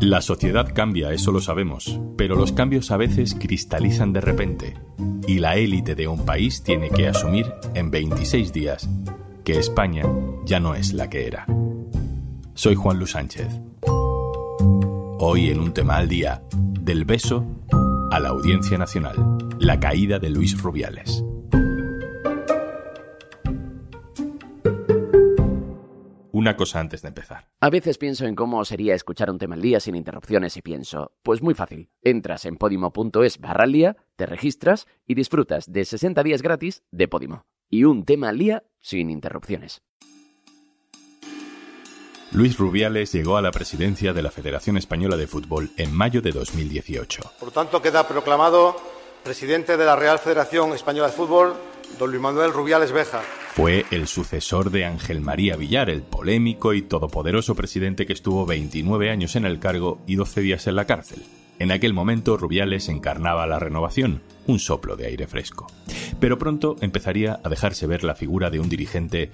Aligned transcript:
La 0.00 0.20
sociedad 0.20 0.72
cambia, 0.74 1.12
eso 1.12 1.30
lo 1.30 1.40
sabemos, 1.40 2.00
pero 2.16 2.34
los 2.34 2.52
cambios 2.52 2.90
a 2.90 2.96
veces 2.96 3.36
cristalizan 3.38 4.12
de 4.12 4.20
repente 4.20 4.74
y 5.26 5.38
la 5.38 5.56
élite 5.56 5.94
de 5.94 6.08
un 6.08 6.24
país 6.24 6.62
tiene 6.62 6.90
que 6.90 7.06
asumir 7.06 7.52
en 7.74 7.90
26 7.90 8.52
días 8.52 8.88
que 9.44 9.58
España 9.58 10.04
ya 10.44 10.60
no 10.60 10.74
es 10.74 10.92
la 10.92 11.08
que 11.08 11.26
era. 11.26 11.46
Soy 12.54 12.74
Juan 12.74 12.98
Luis 12.98 13.12
Sánchez. 13.12 13.48
Hoy 15.18 15.50
en 15.50 15.60
un 15.60 15.72
tema 15.72 15.96
al 15.96 16.08
día, 16.08 16.42
del 16.52 17.04
beso 17.04 17.46
a 18.10 18.18
la 18.18 18.30
Audiencia 18.30 18.76
Nacional, 18.78 19.38
la 19.58 19.78
caída 19.78 20.18
de 20.18 20.30
Luis 20.30 20.60
Rubiales. 20.60 21.24
Una 26.42 26.56
cosa 26.56 26.80
antes 26.80 27.02
de 27.02 27.08
empezar. 27.08 27.48
A 27.60 27.70
veces 27.70 27.98
pienso 27.98 28.26
en 28.26 28.34
cómo 28.34 28.64
sería 28.64 28.94
escuchar 28.94 29.30
un 29.30 29.38
tema 29.38 29.54
al 29.54 29.62
día 29.62 29.78
sin 29.78 29.94
interrupciones 29.94 30.56
y 30.56 30.62
pienso, 30.62 31.12
pues 31.22 31.40
muy 31.40 31.54
fácil. 31.54 31.88
Entras 32.02 32.44
en 32.44 32.56
podimo.es 32.56 33.38
barra 33.38 33.64
al 33.64 33.72
día, 33.72 33.96
te 34.16 34.26
registras 34.26 34.86
y 35.06 35.14
disfrutas 35.14 35.70
de 35.70 35.84
60 35.84 36.22
días 36.24 36.42
gratis 36.42 36.82
de 36.90 37.06
Podimo. 37.06 37.46
Y 37.70 37.84
un 37.84 38.04
tema 38.04 38.28
al 38.28 38.38
día 38.38 38.64
sin 38.80 39.08
interrupciones. 39.08 39.82
Luis 42.32 42.58
Rubiales 42.58 43.12
llegó 43.12 43.36
a 43.36 43.42
la 43.42 43.52
presidencia 43.52 44.12
de 44.12 44.22
la 44.22 44.30
Federación 44.30 44.76
Española 44.76 45.16
de 45.16 45.28
Fútbol 45.28 45.70
en 45.76 45.94
mayo 45.94 46.22
de 46.22 46.32
2018. 46.32 47.22
Por 47.38 47.52
tanto, 47.52 47.80
queda 47.80 48.08
proclamado 48.08 48.74
presidente 49.22 49.76
de 49.76 49.84
la 49.84 49.96
Real 49.96 50.18
Federación 50.18 50.72
Española 50.72 51.08
de 51.08 51.12
Fútbol, 51.14 51.54
don 51.98 52.10
Luis 52.10 52.20
Manuel 52.22 52.52
Rubiales 52.52 52.92
Beja. 52.92 53.22
Fue 53.54 53.84
el 53.90 54.06
sucesor 54.08 54.70
de 54.70 54.84
Ángel 54.84 55.20
María 55.20 55.56
Villar, 55.56 55.90
el 55.90 56.02
polémico 56.02 56.74
y 56.74 56.82
todopoderoso 56.82 57.54
presidente 57.54 58.06
que 58.06 58.12
estuvo 58.12 58.46
29 58.46 59.10
años 59.10 59.36
en 59.36 59.44
el 59.44 59.58
cargo 59.58 60.00
y 60.06 60.16
12 60.16 60.40
días 60.40 60.66
en 60.66 60.76
la 60.76 60.86
cárcel. 60.86 61.22
En 61.58 61.70
aquel 61.70 61.92
momento 61.92 62.36
Rubiales 62.36 62.88
encarnaba 62.88 63.46
la 63.46 63.58
renovación, 63.58 64.22
un 64.46 64.58
soplo 64.58 64.96
de 64.96 65.06
aire 65.06 65.26
fresco. 65.26 65.66
Pero 66.18 66.38
pronto 66.38 66.76
empezaría 66.80 67.40
a 67.44 67.48
dejarse 67.48 67.86
ver 67.86 68.04
la 68.04 68.14
figura 68.14 68.50
de 68.50 68.58
un 68.58 68.68
dirigente 68.68 69.30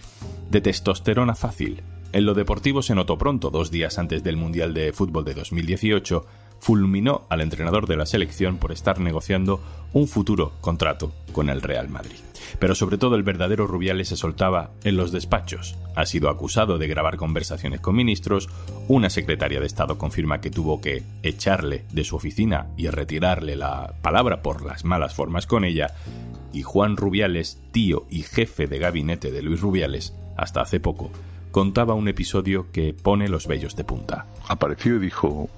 de 0.51 0.61
testosterona 0.61 1.35
fácil. 1.35 1.83
En 2.13 2.27
lo 2.27 2.35
deportivo 2.35 2.83
se 2.83 2.95
notó 2.95 3.17
pronto, 3.17 3.51
dos 3.51 3.71
días 3.71 3.99
antes 3.99 4.23
del 4.23 4.37
Mundial 4.37 4.75
de 4.75 4.93
Fútbol 4.93 5.25
de 5.25 5.35
2018, 5.35 6.27
fulminó 6.61 7.27
al 7.29 7.41
entrenador 7.41 7.87
de 7.87 7.97
la 7.97 8.07
selección 8.07 8.59
por 8.59 8.73
estar 8.73 9.01
negociando 9.01 9.61
un 9.93 10.09
futuro 10.09 10.53
contrato 10.61 11.13
con 11.33 11.49
el 11.49 11.63
Real 11.63 11.89
Madrid. 11.89 12.17
Pero 12.59 12.75
sobre 12.75 12.99
todo 12.99 13.15
el 13.15 13.23
verdadero 13.23 13.67
Rubiales 13.67 14.09
se 14.09 14.17
soltaba 14.17 14.71
en 14.85 14.97
los 14.97 15.13
despachos. 15.13 15.77
Ha 15.95 16.07
sido 16.07 16.29
acusado 16.31 16.79
de 16.79 16.89
grabar 16.89 17.17
conversaciones 17.17 17.81
con 17.81 17.97
ministros, 17.97 18.49
una 18.89 19.11
secretaria 19.11 19.61
de 19.61 19.67
Estado 19.67 19.99
confirma 19.99 20.41
que 20.41 20.51
tuvo 20.51 20.81
que 20.81 21.03
echarle 21.23 21.85
de 21.93 22.05
su 22.05 22.17
oficina 22.17 22.69
y 22.77 22.89
retirarle 22.89 23.57
la 23.57 23.95
palabra 24.03 24.43
por 24.43 24.65
las 24.65 24.85
malas 24.85 25.15
formas 25.15 25.47
con 25.47 25.65
ella, 25.65 25.95
y 26.53 26.63
Juan 26.63 26.97
Rubiales, 26.97 27.61
tío 27.73 28.07
y 28.11 28.23
jefe 28.23 28.67
de 28.67 28.79
gabinete 28.79 29.31
de 29.31 29.43
Luis 29.43 29.61
Rubiales, 29.61 30.15
hasta 30.37 30.63
hace 30.63 30.81
poco, 30.81 31.11
contaba 31.51 31.95
un 31.95 32.09
episodio 32.09 32.71
que 32.73 32.95
pone 32.95 33.29
los 33.29 33.47
vellos 33.47 33.77
de 33.77 33.85
punta. 33.85 34.27
Apareció 34.49 34.97
y 34.97 35.01
dijo, 35.01 35.49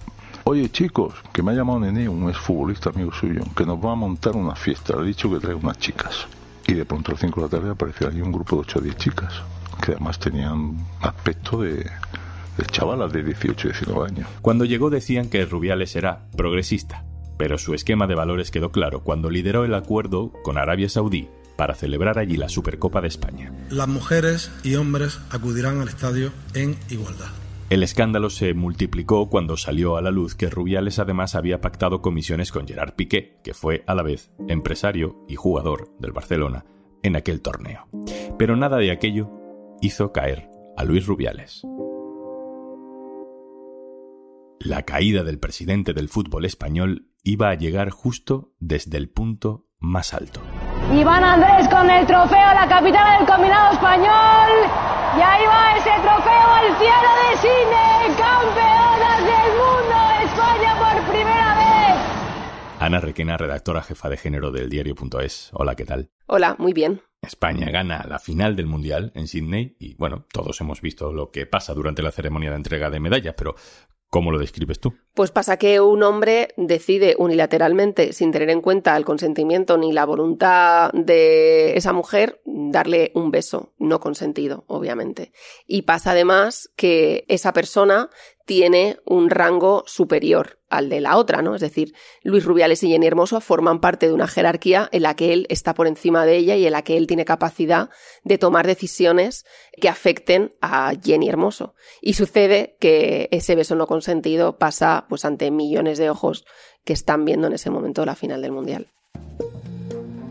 Oye 0.50 0.68
chicos, 0.68 1.14
que 1.32 1.44
me 1.44 1.52
ha 1.52 1.54
llamado 1.54 1.78
Nené, 1.78 2.08
un 2.08 2.28
exfutbolista 2.28 2.90
amigo 2.90 3.12
suyo, 3.12 3.44
que 3.54 3.64
nos 3.64 3.78
va 3.78 3.92
a 3.92 3.94
montar 3.94 4.34
una 4.34 4.56
fiesta. 4.56 4.96
Le 4.96 5.04
he 5.04 5.06
dicho 5.06 5.30
que 5.30 5.38
trae 5.38 5.54
unas 5.54 5.78
chicas. 5.78 6.26
Y 6.66 6.74
de 6.74 6.84
pronto 6.84 7.12
a 7.12 7.14
las 7.14 7.20
5 7.20 7.40
de 7.40 7.46
la 7.46 7.48
tarde 7.48 7.70
apareció 7.70 8.08
allí 8.08 8.20
un 8.20 8.32
grupo 8.32 8.56
de 8.56 8.62
8 8.62 8.78
o 8.80 8.82
10 8.82 8.96
chicas, 8.96 9.32
que 9.80 9.92
además 9.92 10.18
tenían 10.18 10.76
aspecto 11.02 11.60
de, 11.60 11.74
de 11.76 12.66
chavalas 12.72 13.12
de 13.12 13.22
18 13.22 13.68
y 13.68 13.70
19 13.70 14.08
años. 14.08 14.28
Cuando 14.42 14.64
llegó 14.64 14.90
decían 14.90 15.28
que 15.28 15.44
Rubiales 15.44 15.94
era 15.94 16.26
progresista, 16.36 17.04
pero 17.36 17.56
su 17.56 17.72
esquema 17.72 18.08
de 18.08 18.16
valores 18.16 18.50
quedó 18.50 18.72
claro 18.72 19.04
cuando 19.04 19.30
lideró 19.30 19.64
el 19.64 19.74
acuerdo 19.74 20.32
con 20.42 20.58
Arabia 20.58 20.88
Saudí 20.88 21.28
para 21.54 21.76
celebrar 21.76 22.18
allí 22.18 22.36
la 22.36 22.48
Supercopa 22.48 23.00
de 23.00 23.06
España. 23.06 23.52
Las 23.68 23.86
mujeres 23.86 24.50
y 24.64 24.74
hombres 24.74 25.20
acudirán 25.30 25.80
al 25.80 25.86
estadio 25.86 26.32
en 26.54 26.76
igualdad. 26.88 27.30
El 27.70 27.84
escándalo 27.84 28.30
se 28.30 28.52
multiplicó 28.52 29.30
cuando 29.30 29.56
salió 29.56 29.96
a 29.96 30.02
la 30.02 30.10
luz 30.10 30.34
que 30.34 30.50
Rubiales 30.50 30.98
además 30.98 31.36
había 31.36 31.60
pactado 31.60 32.02
comisiones 32.02 32.50
con 32.50 32.66
Gerard 32.66 32.94
Piqué, 32.94 33.38
que 33.44 33.54
fue 33.54 33.84
a 33.86 33.94
la 33.94 34.02
vez 34.02 34.32
empresario 34.48 35.24
y 35.28 35.36
jugador 35.36 35.88
del 36.00 36.10
Barcelona 36.10 36.64
en 37.04 37.14
aquel 37.14 37.40
torneo. 37.42 37.86
Pero 38.36 38.56
nada 38.56 38.78
de 38.78 38.90
aquello 38.90 39.30
hizo 39.80 40.10
caer 40.10 40.50
a 40.76 40.82
Luis 40.82 41.06
Rubiales. 41.06 41.62
La 44.58 44.82
caída 44.82 45.22
del 45.22 45.38
presidente 45.38 45.94
del 45.94 46.08
fútbol 46.08 46.46
español 46.46 47.06
iba 47.22 47.50
a 47.50 47.54
llegar 47.54 47.90
justo 47.90 48.52
desde 48.58 48.98
el 48.98 49.10
punto 49.10 49.68
más 49.78 50.12
alto. 50.12 50.40
Iván 50.92 51.22
Andrés 51.22 51.68
con 51.68 51.88
el 51.88 52.04
trofeo 52.04 52.36
a 52.36 52.54
la 52.54 52.68
capital 52.68 53.18
del 53.18 53.28
combinado 53.28 53.74
español. 53.74 54.99
Y 55.16 55.20
ahí 55.20 55.44
va 55.44 55.76
ese 55.76 55.90
trofeo 55.90 56.48
al 56.54 56.78
cielo 56.78 57.10
de 57.18 57.36
cine, 57.38 58.16
campeonas 58.16 59.18
del 59.18 59.50
mundo, 59.58 59.96
España 60.22 60.78
por 60.78 61.12
primera 61.12 61.54
vez. 61.56 61.96
Ana 62.78 63.00
Requena, 63.00 63.36
redactora 63.36 63.82
jefa 63.82 64.08
de 64.08 64.16
género 64.16 64.52
del 64.52 64.70
diario.es. 64.70 65.50
Hola, 65.52 65.74
¿qué 65.74 65.84
tal? 65.84 66.10
Hola, 66.26 66.54
muy 66.58 66.72
bien. 66.72 67.02
España 67.22 67.70
gana 67.70 68.06
la 68.08 68.20
final 68.20 68.54
del 68.54 68.66
Mundial 68.66 69.10
en 69.16 69.26
Sydney 69.26 69.76
y 69.80 69.94
bueno, 69.96 70.26
todos 70.32 70.60
hemos 70.60 70.80
visto 70.80 71.12
lo 71.12 71.30
que 71.32 71.44
pasa 71.44 71.74
durante 71.74 72.02
la 72.02 72.12
ceremonia 72.12 72.50
de 72.50 72.56
entrega 72.56 72.88
de 72.88 73.00
medallas, 73.00 73.34
pero 73.36 73.56
¿Cómo 74.10 74.32
lo 74.32 74.40
describes 74.40 74.80
tú? 74.80 74.92
Pues 75.14 75.30
pasa 75.30 75.56
que 75.56 75.80
un 75.80 76.02
hombre 76.02 76.48
decide 76.56 77.14
unilateralmente, 77.16 78.12
sin 78.12 78.32
tener 78.32 78.50
en 78.50 78.60
cuenta 78.60 78.96
el 78.96 79.04
consentimiento 79.04 79.78
ni 79.78 79.92
la 79.92 80.04
voluntad 80.04 80.90
de 80.92 81.76
esa 81.76 81.92
mujer, 81.92 82.40
darle 82.44 83.12
un 83.14 83.30
beso, 83.30 83.72
no 83.78 84.00
consentido, 84.00 84.64
obviamente. 84.66 85.32
Y 85.64 85.82
pasa 85.82 86.10
además 86.10 86.70
que 86.74 87.24
esa 87.28 87.52
persona 87.52 88.10
tiene 88.50 88.96
un 89.04 89.30
rango 89.30 89.84
superior 89.86 90.58
al 90.68 90.88
de 90.88 91.00
la 91.00 91.18
otra, 91.18 91.40
¿no? 91.40 91.54
Es 91.54 91.60
decir, 91.60 91.94
Luis 92.24 92.44
Rubiales 92.44 92.82
y 92.82 92.88
Jenny 92.88 93.06
Hermoso 93.06 93.40
forman 93.40 93.80
parte 93.80 94.08
de 94.08 94.12
una 94.12 94.26
jerarquía 94.26 94.88
en 94.90 95.02
la 95.02 95.14
que 95.14 95.32
él 95.32 95.46
está 95.50 95.72
por 95.72 95.86
encima 95.86 96.26
de 96.26 96.36
ella 96.36 96.56
y 96.56 96.66
en 96.66 96.72
la 96.72 96.82
que 96.82 96.96
él 96.96 97.06
tiene 97.06 97.24
capacidad 97.24 97.90
de 98.24 98.38
tomar 98.38 98.66
decisiones 98.66 99.44
que 99.80 99.88
afecten 99.88 100.50
a 100.60 100.94
Jenny 101.00 101.28
Hermoso. 101.28 101.74
Y 102.02 102.14
sucede 102.14 102.76
que 102.80 103.28
ese 103.30 103.54
beso 103.54 103.76
no 103.76 103.86
consentido 103.86 104.58
pasa 104.58 105.06
pues 105.08 105.24
ante 105.24 105.52
millones 105.52 105.98
de 105.98 106.10
ojos 106.10 106.44
que 106.84 106.92
están 106.92 107.24
viendo 107.24 107.46
en 107.46 107.52
ese 107.52 107.70
momento 107.70 108.04
la 108.04 108.16
final 108.16 108.42
del 108.42 108.50
Mundial. 108.50 108.90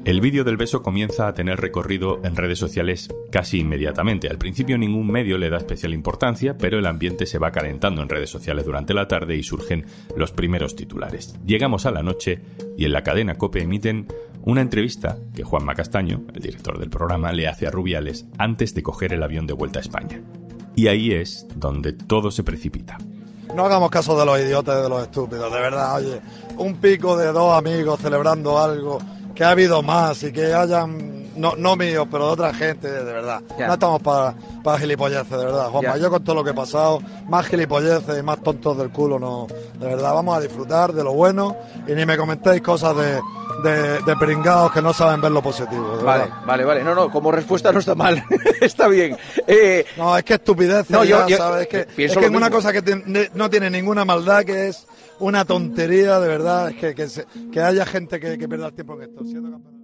El 0.05 0.21
vídeo 0.21 0.45
del 0.45 0.55
beso 0.55 0.81
comienza 0.81 1.27
a 1.27 1.33
tener 1.33 1.59
recorrido 1.59 2.21
en 2.23 2.37
redes 2.37 2.57
sociales 2.57 3.09
casi 3.31 3.59
inmediatamente. 3.59 4.29
Al 4.29 4.37
principio 4.37 4.77
ningún 4.77 5.11
medio 5.11 5.37
le 5.37 5.49
da 5.49 5.57
especial 5.57 5.93
importancia, 5.93 6.57
pero 6.57 6.79
el 6.79 6.85
ambiente 6.85 7.25
se 7.25 7.37
va 7.37 7.51
calentando 7.51 8.01
en 8.01 8.07
redes 8.07 8.29
sociales 8.29 8.65
durante 8.65 8.93
la 8.93 9.09
tarde 9.09 9.35
y 9.35 9.43
surgen 9.43 9.85
los 10.15 10.31
primeros 10.31 10.75
titulares. 10.75 11.35
Llegamos 11.45 11.85
a 11.85 11.91
la 11.91 12.01
noche 12.01 12.41
y 12.77 12.85
en 12.85 12.93
la 12.93 13.03
cadena 13.03 13.35
Cope 13.35 13.61
emiten 13.61 14.07
una 14.41 14.61
entrevista 14.61 15.17
que 15.35 15.43
Juanma 15.43 15.75
Castaño, 15.75 16.23
el 16.33 16.41
director 16.41 16.79
del 16.79 16.89
programa, 16.89 17.33
le 17.33 17.47
hace 17.47 17.67
a 17.67 17.71
Rubiales 17.71 18.25
antes 18.37 18.73
de 18.73 18.81
coger 18.81 19.11
el 19.13 19.21
avión 19.21 19.47
de 19.47 19.53
vuelta 19.53 19.79
a 19.79 19.81
España. 19.81 20.21
Y 20.77 20.87
ahí 20.87 21.11
es 21.11 21.45
donde 21.57 21.91
todo 21.91 22.31
se 22.31 22.45
precipita. 22.45 22.97
No 23.53 23.65
hagamos 23.65 23.89
caso 23.89 24.17
de 24.17 24.25
los 24.25 24.39
idiotas 24.39 24.79
y 24.79 24.83
de 24.83 24.89
los 24.89 25.01
estúpidos, 25.01 25.51
de 25.51 25.59
verdad, 25.59 25.97
oye. 25.97 26.21
Un 26.57 26.77
pico 26.77 27.17
de 27.17 27.33
dos 27.33 27.57
amigos 27.57 27.99
celebrando 27.99 28.59
algo 28.59 28.99
que 29.39 29.45
ha 29.45 29.51
habido 29.51 29.81
más 29.81 30.21
y 30.23 30.33
que 30.33 30.53
hayan, 30.53 31.18
no, 31.39 31.55
no 31.55 31.75
míos, 31.75 32.07
pero 32.11 32.27
de 32.27 32.31
otra 32.33 32.53
gente, 32.53 32.89
de 32.91 33.03
verdad. 33.03 33.41
No 33.67 33.73
estamos 33.73 34.01
para, 34.01 34.35
para 34.63 34.77
gilipolleces, 34.79 35.29
de 35.29 35.37
verdad, 35.45 35.69
Juanma. 35.69 35.97
Yo 35.97 36.09
con 36.09 36.23
todo 36.23 36.35
lo 36.35 36.43
que 36.43 36.51
he 36.51 36.53
pasado, 36.53 37.01
más 37.27 37.45
gilipolleces 37.47 38.19
y 38.19 38.23
más 38.23 38.41
tontos 38.43 38.77
del 38.77 38.89
culo, 38.91 39.17
no. 39.19 39.47
De 39.79 39.85
verdad, 39.87 40.13
vamos 40.13 40.37
a 40.37 40.41
disfrutar 40.41 40.93
de 40.93 41.03
lo 41.03 41.13
bueno 41.13 41.55
y 41.87 41.93
ni 41.93 42.05
me 42.05 42.17
comentéis 42.17 42.61
cosas 42.61 42.95
de, 42.97 43.19
de, 43.63 43.99
de 44.01 44.15
pringados 44.17 44.71
que 44.71 44.81
no 44.81 44.93
saben 44.93 45.21
ver 45.21 45.31
lo 45.31 45.41
positivo. 45.41 45.97
Vale, 46.03 46.23
verdad. 46.25 46.37
vale, 46.45 46.65
vale. 46.65 46.83
No, 46.83 46.93
no, 46.95 47.09
como 47.11 47.31
respuesta 47.31 47.71
no 47.71 47.79
está 47.79 47.95
mal. 47.95 48.21
está 48.61 48.87
bien. 48.87 49.17
Eh, 49.47 49.85
No, 49.97 50.17
es 50.17 50.23
que 50.23 50.33
estupidez, 50.35 50.89
No, 50.89 51.03
yo- 51.03 51.25
yo- 51.27 51.37
¿sabes? 51.37 51.61
Es 51.63 51.67
que, 51.67 52.03
es, 52.05 52.15
que 52.17 52.25
es 52.25 52.31
una 52.31 52.49
cosa 52.49 52.71
que 52.73 53.29
no 53.33 53.49
tiene 53.49 53.69
ninguna 53.69 54.03
maldad, 54.05 54.43
que 54.43 54.67
es 54.69 54.85
una 55.19 55.45
tontería, 55.45 56.19
de 56.19 56.27
verdad. 56.27 56.69
Es 56.69 56.75
que, 56.77 56.93
que, 56.95 57.07
se- 57.07 57.25
que 57.51 57.61
haya 57.61 57.85
gente 57.85 58.19
que, 58.19 58.37
que 58.37 58.47
pierda 58.47 58.67
el 58.67 58.73
tiempo 58.73 58.93
en 58.95 59.03
esto. 59.03 59.23
Siendo 59.25 59.51
campeón. 59.51 59.78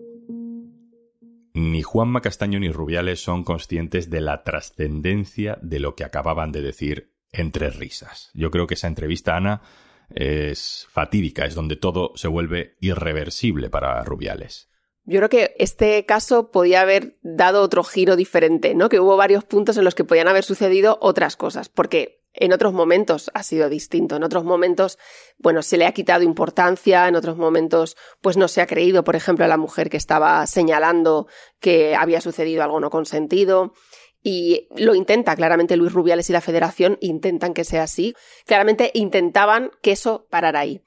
Ni 1.56 1.84
Juanma 1.84 2.20
Castaño 2.20 2.60
ni 2.60 2.70
Rubiales 2.70 3.24
son 3.24 3.46
conscientes 3.46 4.10
de 4.10 4.20
la 4.20 4.44
trascendencia 4.44 5.58
de 5.62 5.80
lo 5.80 5.96
que 5.96 6.04
acababan 6.04 6.52
de 6.52 6.62
decir 6.62 7.14
entre 7.32 7.70
risas. 7.70 8.30
Yo 8.34 8.52
creo 8.52 8.68
que 8.68 8.74
esa 8.74 8.88
entrevista, 8.88 9.38
Ana, 9.38 9.62
es 10.10 10.86
fatídica, 10.92 11.46
es 11.46 11.56
donde 11.56 11.78
todo 11.78 12.12
se 12.16 12.28
vuelve 12.28 12.76
irreversible 12.82 13.70
para 13.70 14.04
Rubiales. 14.04 14.70
Yo 15.06 15.20
creo 15.20 15.30
que 15.30 15.56
este 15.58 16.06
caso 16.06 16.52
podía 16.52 16.82
haber 16.82 17.14
dado 17.22 17.62
otro 17.62 17.86
giro 17.86 18.18
diferente, 18.18 18.76
¿no? 18.76 18.90
Que 18.90 19.00
hubo 19.00 19.16
varios 19.16 19.46
puntos 19.46 19.78
en 19.78 19.86
los 19.86 19.96
que 19.96 20.04
podían 20.04 20.28
haber 20.28 20.44
sucedido 20.44 20.98
otras 21.00 21.38
cosas, 21.38 21.70
porque 21.70 22.25
En 22.38 22.54
otros 22.54 22.74
momentos 22.74 23.32
ha 23.34 23.44
sido 23.44 23.70
distinto, 23.70 24.16
en 24.18 24.24
otros 24.24 24.44
momentos, 24.44 24.98
bueno, 25.38 25.62
se 25.62 25.78
le 25.78 25.86
ha 25.86 25.94
quitado 25.94 26.24
importancia, 26.24 27.08
en 27.08 27.16
otros 27.16 27.38
momentos, 27.38 27.96
pues 28.22 28.36
no 28.38 28.48
se 28.48 28.62
ha 28.62 28.68
creído, 28.68 29.04
por 29.04 29.16
ejemplo, 29.16 29.46
a 29.46 29.48
la 29.48 29.58
mujer 29.58 29.90
que 29.90 29.98
estaba 29.98 30.46
señalando 30.48 31.28
que 31.60 31.96
había 31.96 32.22
sucedido 32.22 32.64
algo 32.64 32.80
no 32.80 32.90
consentido. 32.90 33.74
Y 34.22 34.68
lo 34.76 34.96
intenta, 34.96 35.36
claramente 35.36 35.78
Luis 35.78 35.94
Rubiales 35.94 36.30
y 36.30 36.34
la 36.34 36.42
Federación 36.42 36.98
intentan 37.00 37.54
que 37.54 37.64
sea 37.64 37.84
así. 37.84 38.16
Claramente 38.46 38.92
intentaban 38.96 39.72
que 39.82 39.92
eso 39.92 40.26
parara 40.30 40.62
ahí. 40.62 40.82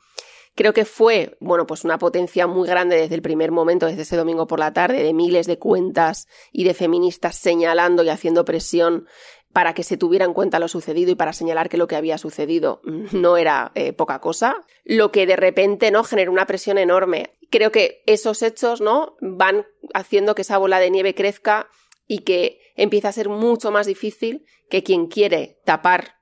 Creo 0.59 0.73
que 0.73 0.85
fue, 0.85 1.37
bueno, 1.39 1.69
pues 1.69 1.85
una 1.85 1.99
potencia 1.99 2.49
muy 2.49 2.67
grande 2.67 2.97
desde 2.97 3.15
el 3.15 3.23
primer 3.23 3.53
momento, 3.53 3.87
desde 3.87 4.03
ese 4.03 4.17
domingo 4.17 4.49
por 4.49 4.59
la 4.59 4.73
tarde, 4.73 5.05
de 5.05 5.15
miles 5.15 5.47
de 5.47 5.57
cuentas 5.57 6.27
y 6.51 6.65
de 6.65 6.75
feministas 6.75 7.37
señalando 7.37 8.03
y 8.03 8.09
haciendo 8.09 8.45
presión 8.45 9.07
para 9.53 9.73
que 9.73 9.85
se 9.85 9.97
tuviera 9.97 10.25
en 10.25 10.35
cuenta 10.35 10.59
lo 10.59 10.67
sucedido 10.67 11.13
y 11.13 11.15
para 11.15 11.33
señalar 11.33 11.69
que 11.69 11.77
lo 11.77 11.87
que 11.87 11.95
había 11.95 12.19
sucedido 12.19 12.81
no 13.13 13.37
era 13.37 13.71
eh, 13.77 13.93
poca 13.93 14.21
cosa, 14.21 14.57
lo 14.83 15.13
que 15.13 15.29
de 15.29 15.37
repente 15.37 15.93
no 15.93 16.03
genera 16.03 16.33
una 16.33 16.47
presión 16.47 16.77
enorme. 16.77 17.39
Creo 17.51 17.71
que 17.71 18.03
esos 18.07 18.43
hechos 18.43 18.81
no 18.81 19.17
van 19.21 19.65
haciendo 19.95 20.35
que 20.35 20.43
esa 20.43 20.59
bola 20.59 20.81
de 20.81 20.91
nieve 20.91 21.15
crezca 21.15 21.69
y 22.09 22.23
que 22.25 22.59
empieza 22.75 23.11
a 23.11 23.13
ser 23.13 23.29
mucho 23.29 23.71
más 23.71 23.87
difícil 23.87 24.45
que 24.69 24.83
quien 24.83 25.07
quiere 25.07 25.61
tapar 25.65 26.17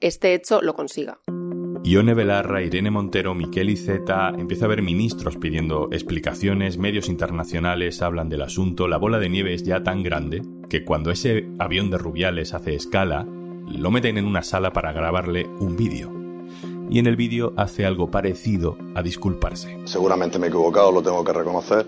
este 0.00 0.32
hecho 0.32 0.62
lo 0.62 0.72
consiga. 0.72 1.20
Ione 1.84 2.14
Belarra, 2.14 2.62
Irene 2.62 2.92
Montero, 2.92 3.34
Miquel 3.34 3.68
Iceta, 3.68 4.28
empieza 4.38 4.64
a 4.64 4.66
haber 4.66 4.82
ministros 4.82 5.36
pidiendo 5.36 5.88
explicaciones, 5.90 6.78
medios 6.78 7.08
internacionales 7.08 8.02
hablan 8.02 8.28
del 8.28 8.42
asunto, 8.42 8.86
la 8.86 8.98
bola 8.98 9.18
de 9.18 9.28
nieve 9.28 9.52
es 9.52 9.64
ya 9.64 9.82
tan 9.82 10.04
grande 10.04 10.42
que 10.68 10.84
cuando 10.84 11.10
ese 11.10 11.48
avión 11.58 11.90
de 11.90 11.98
Rubiales 11.98 12.54
hace 12.54 12.76
escala, 12.76 13.26
lo 13.68 13.90
meten 13.90 14.16
en 14.16 14.26
una 14.26 14.42
sala 14.42 14.72
para 14.72 14.92
grabarle 14.92 15.44
un 15.58 15.76
vídeo. 15.76 16.12
Y 16.88 17.00
en 17.00 17.08
el 17.08 17.16
vídeo 17.16 17.52
hace 17.56 17.84
algo 17.84 18.12
parecido 18.12 18.78
a 18.94 19.02
disculparse. 19.02 19.78
Seguramente 19.84 20.38
me 20.38 20.46
he 20.46 20.50
equivocado, 20.50 20.92
lo 20.92 21.02
tengo 21.02 21.24
que 21.24 21.32
reconocer, 21.32 21.84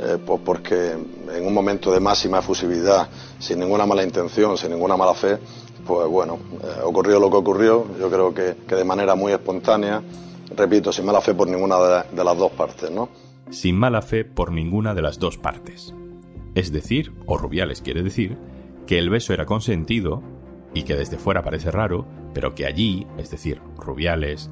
eh, 0.00 0.18
pues 0.26 0.40
porque 0.44 0.90
en 0.92 1.46
un 1.46 1.54
momento 1.54 1.92
de 1.92 2.00
máxima 2.00 2.40
efusividad, 2.40 3.08
sin 3.38 3.60
ninguna 3.60 3.86
mala 3.86 4.02
intención, 4.02 4.56
sin 4.56 4.70
ninguna 4.70 4.96
mala 4.96 5.14
fe, 5.14 5.38
pues 5.86 6.08
bueno, 6.08 6.38
eh, 6.62 6.80
ocurrió 6.82 7.20
lo 7.20 7.30
que 7.30 7.36
ocurrió, 7.36 7.86
yo 7.98 8.10
creo 8.10 8.34
que, 8.34 8.54
de 8.74 8.84
manera 8.84 9.14
muy 9.14 9.32
espontánea, 9.32 10.02
repito, 10.56 10.92
sin 10.92 11.04
mala 11.04 11.20
fe 11.20 11.34
por 11.34 11.48
ninguna 11.48 11.78
de, 11.78 12.16
de 12.16 12.24
las 12.24 12.36
dos 12.36 12.52
partes, 12.52 12.90
¿no? 12.90 13.08
Sin 13.50 13.76
mala 13.76 14.02
fe 14.02 14.24
por 14.24 14.50
ninguna 14.50 14.94
de 14.94 15.02
las 15.02 15.18
dos 15.18 15.38
partes. 15.38 15.94
Es 16.54 16.72
decir, 16.72 17.12
o 17.26 17.36
Rubiales 17.36 17.82
quiere 17.82 18.02
decir, 18.02 18.36
que 18.86 18.98
el 18.98 19.10
beso 19.10 19.32
era 19.32 19.46
consentido 19.46 20.22
y 20.74 20.82
que 20.82 20.96
desde 20.96 21.18
fuera 21.18 21.42
parece 21.42 21.70
raro, 21.70 22.06
pero 22.34 22.54
que 22.54 22.66
allí, 22.66 23.06
es 23.18 23.30
decir, 23.30 23.60
Rubiales, 23.76 24.50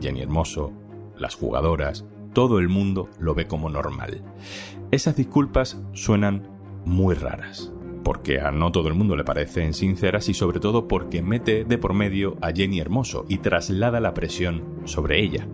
Jenny 0.00 0.20
Hermoso, 0.20 0.72
las 1.16 1.34
jugadoras, 1.34 2.04
todo 2.34 2.58
el 2.58 2.68
mundo 2.68 3.08
lo 3.18 3.34
ve 3.34 3.46
como 3.46 3.70
normal. 3.70 4.22
Esas 4.90 5.16
disculpas 5.16 5.78
suenan 5.94 6.48
muy 6.84 7.14
raras 7.14 7.72
porque 8.06 8.38
a 8.38 8.52
no 8.52 8.70
todo 8.70 8.86
el 8.86 8.94
mundo 8.94 9.16
le 9.16 9.24
parecen 9.24 9.74
sinceras 9.74 10.28
y 10.28 10.34
sobre 10.34 10.60
todo 10.60 10.86
porque 10.86 11.22
mete 11.22 11.64
de 11.64 11.76
por 11.76 11.92
medio 11.92 12.36
a 12.40 12.52
Jenny 12.52 12.78
Hermoso 12.78 13.26
y 13.28 13.38
traslada 13.38 13.98
la 13.98 14.14
presión 14.14 14.62
sobre 14.84 15.20
ella. 15.20 15.48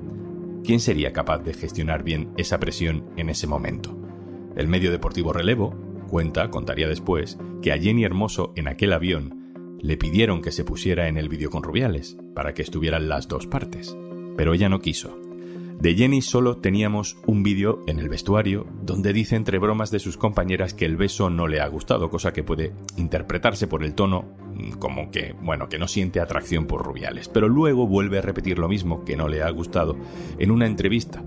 ¿Quién 0.63 0.79
sería 0.79 1.15
capaz 1.15 1.39
de 1.39 1.55
gestionar 1.55 2.03
bien 2.03 2.31
esa 2.37 2.61
presión 2.61 3.07
en 3.17 3.31
ese 3.31 3.47
momento? 3.47 3.97
El 4.55 4.69
medio 4.69 4.91
deportivo 4.91 5.33
Relevo 5.33 5.75
cuenta, 6.11 6.51
contaría 6.51 6.89
después, 6.89 7.39
que 7.63 7.73
a 7.73 7.79
Jenny 7.79 8.05
Hermoso 8.05 8.53
en 8.55 8.69
aquel 8.69 8.93
avión 8.93 9.79
le 9.81 9.97
pidieron 9.97 10.43
que 10.43 10.53
se 10.53 10.63
pusiera 10.63 11.09
en 11.09 11.17
el 11.17 11.31
vídeo 11.31 11.49
con 11.49 11.63
Rubiales, 11.63 12.19
para 12.35 12.53
que 12.53 12.61
estuvieran 12.61 13.09
las 13.09 13.29
dos 13.29 13.47
partes, 13.47 13.97
pero 14.37 14.53
ella 14.53 14.69
no 14.69 14.81
quiso. 14.81 15.19
De 15.83 15.97
Jenny 15.97 16.23
solo 16.23 16.59
teníamos 16.59 17.17
un 17.27 17.43
vídeo 17.43 17.83
en 17.89 17.99
el 17.99 18.09
vestuario 18.09 18.69
donde 18.83 19.13
dice 19.13 19.35
entre 19.35 19.59
bromas 19.59 19.91
de 19.91 19.99
sus 19.99 20.17
compañeras 20.17 20.75
que 20.75 20.85
el 20.85 20.97
beso 20.97 21.29
no 21.29 21.49
le 21.49 21.61
ha 21.61 21.67
gustado, 21.67 22.09
cosa 22.09 22.33
que 22.33 22.45
puede 22.45 22.73
interpretarse 22.97 23.67
por 23.67 23.83
el 23.83 23.97
tono 23.97 24.33
como 24.79 25.11
que, 25.11 25.35
bueno, 25.43 25.69
que 25.69 25.81
no 25.81 25.89
siente 25.89 26.21
atracción 26.21 26.67
por 26.67 26.85
Rubiales. 26.85 27.29
Pero 27.29 27.49
luego 27.49 27.89
vuelve 27.89 28.19
a 28.19 28.23
repetir 28.23 28.61
lo 28.61 28.69
mismo 28.69 29.05
que 29.05 29.17
no 29.17 29.27
le 29.27 29.43
ha 29.43 29.51
gustado 29.51 29.97
en 30.39 30.53
una 30.53 30.69
entrevista, 30.69 31.25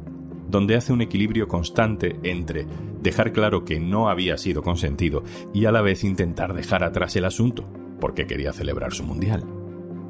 donde 0.48 0.78
hace 0.78 0.94
un 0.94 1.02
equilibrio 1.02 1.50
constante 1.50 2.16
entre 2.24 2.66
dejar 3.02 3.34
claro 3.34 3.66
que 3.66 3.82
no 3.82 4.08
había 4.08 4.38
sido 4.38 4.62
consentido 4.62 5.26
y 5.54 5.66
a 5.66 5.74
la 5.74 5.82
vez 5.82 6.06
intentar 6.06 6.54
dejar 6.54 6.86
atrás 6.86 7.18
el 7.18 7.26
asunto, 7.26 7.70
porque 8.00 8.26
quería 8.26 8.54
celebrar 8.54 8.94
su 8.94 9.04
mundial, 9.04 9.44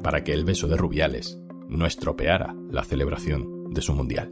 para 0.04 0.22
que 0.22 0.32
el 0.32 0.44
beso 0.44 0.68
de 0.68 0.76
Rubiales 0.76 1.40
no 1.68 1.84
estropeara 1.84 2.54
la 2.70 2.84
celebración 2.84 3.55
de 3.76 3.82
su 3.82 3.92
mundial. 3.92 4.28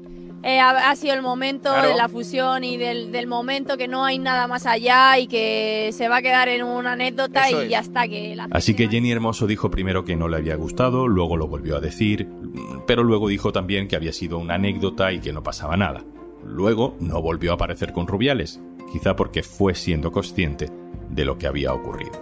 Eh, 0.46 0.60
ha, 0.60 0.94
sido 0.94 1.14
el 1.14 1.22
momento 1.22 1.72
de 1.72 1.94
la 1.94 2.06
fusión 2.06 2.64
y 2.64 2.76
del, 2.76 3.26
momento 3.26 3.78
que 3.78 3.88
no 3.88 4.04
hay 4.04 4.18
nada 4.18 4.46
más 4.46 4.66
allá 4.66 5.18
y 5.18 5.26
que 5.26 5.88
se 5.94 6.06
va 6.06 6.18
a 6.18 6.22
quedar 6.22 6.50
en 6.50 6.64
una 6.64 6.92
anécdota 6.92 7.50
y 7.50 7.68
ya 7.68 7.78
está. 7.78 8.06
Que 8.06 8.36
Así 8.50 8.74
que 8.74 8.88
Jenny 8.88 9.10
Hermoso 9.10 9.46
dijo 9.46 9.70
primero 9.70 10.04
que 10.04 10.16
no 10.16 10.28
le 10.28 10.36
había 10.36 10.56
gustado, 10.56 11.08
luego 11.08 11.38
lo 11.38 11.48
volvió 11.48 11.78
a 11.78 11.80
decir, 11.80 12.28
pero 12.86 13.04
luego 13.04 13.28
dijo 13.28 13.52
también 13.52 13.88
que 13.88 13.96
había 13.96 14.12
sido 14.12 14.36
una 14.36 14.56
anécdota 14.56 15.12
y 15.12 15.20
que 15.20 15.32
no 15.32 15.42
pasaba 15.42 15.78
nada. 15.78 16.04
Luego 16.44 16.94
no 17.00 17.22
volvió 17.22 17.52
a 17.52 17.54
aparecer 17.54 17.94
con 17.94 18.06
Rubiales, 18.06 18.60
quizá 18.92 19.16
porque 19.16 19.42
fue 19.42 19.74
siendo 19.74 20.12
consciente 20.12 20.68
de 21.08 21.24
lo 21.24 21.38
que 21.38 21.46
había 21.46 21.72
ocurrido. 21.72 22.12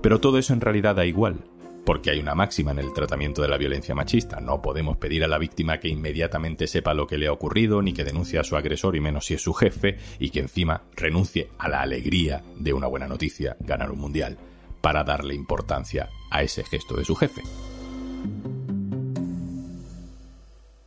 Pero 0.00 0.20
todo 0.20 0.38
eso 0.38 0.52
en 0.52 0.60
realidad 0.60 0.94
da 0.94 1.06
igual, 1.06 1.40
porque 1.84 2.10
hay 2.10 2.18
una 2.18 2.34
máxima 2.34 2.72
en 2.72 2.78
el 2.78 2.92
tratamiento 2.92 3.42
de 3.42 3.48
la 3.48 3.58
violencia 3.58 3.94
machista. 3.94 4.40
No 4.40 4.62
podemos 4.62 4.96
pedir 4.96 5.24
a 5.24 5.28
la 5.28 5.38
víctima 5.38 5.78
que 5.78 5.88
inmediatamente 5.88 6.66
sepa 6.66 6.94
lo 6.94 7.06
que 7.06 7.18
le 7.18 7.26
ha 7.26 7.32
ocurrido, 7.32 7.82
ni 7.82 7.92
que 7.92 8.04
denuncie 8.04 8.38
a 8.38 8.44
su 8.44 8.56
agresor, 8.56 8.96
y 8.96 9.00
menos 9.00 9.26
si 9.26 9.34
es 9.34 9.42
su 9.42 9.52
jefe, 9.52 9.98
y 10.18 10.30
que 10.30 10.40
encima 10.40 10.82
renuncie 10.96 11.50
a 11.58 11.68
la 11.68 11.82
alegría 11.82 12.42
de 12.56 12.72
una 12.72 12.86
buena 12.86 13.06
noticia, 13.06 13.56
ganar 13.60 13.90
un 13.90 14.00
mundial, 14.00 14.38
para 14.80 15.04
darle 15.04 15.34
importancia 15.34 16.08
a 16.30 16.42
ese 16.42 16.64
gesto 16.64 16.96
de 16.96 17.04
su 17.04 17.14
jefe. 17.14 17.42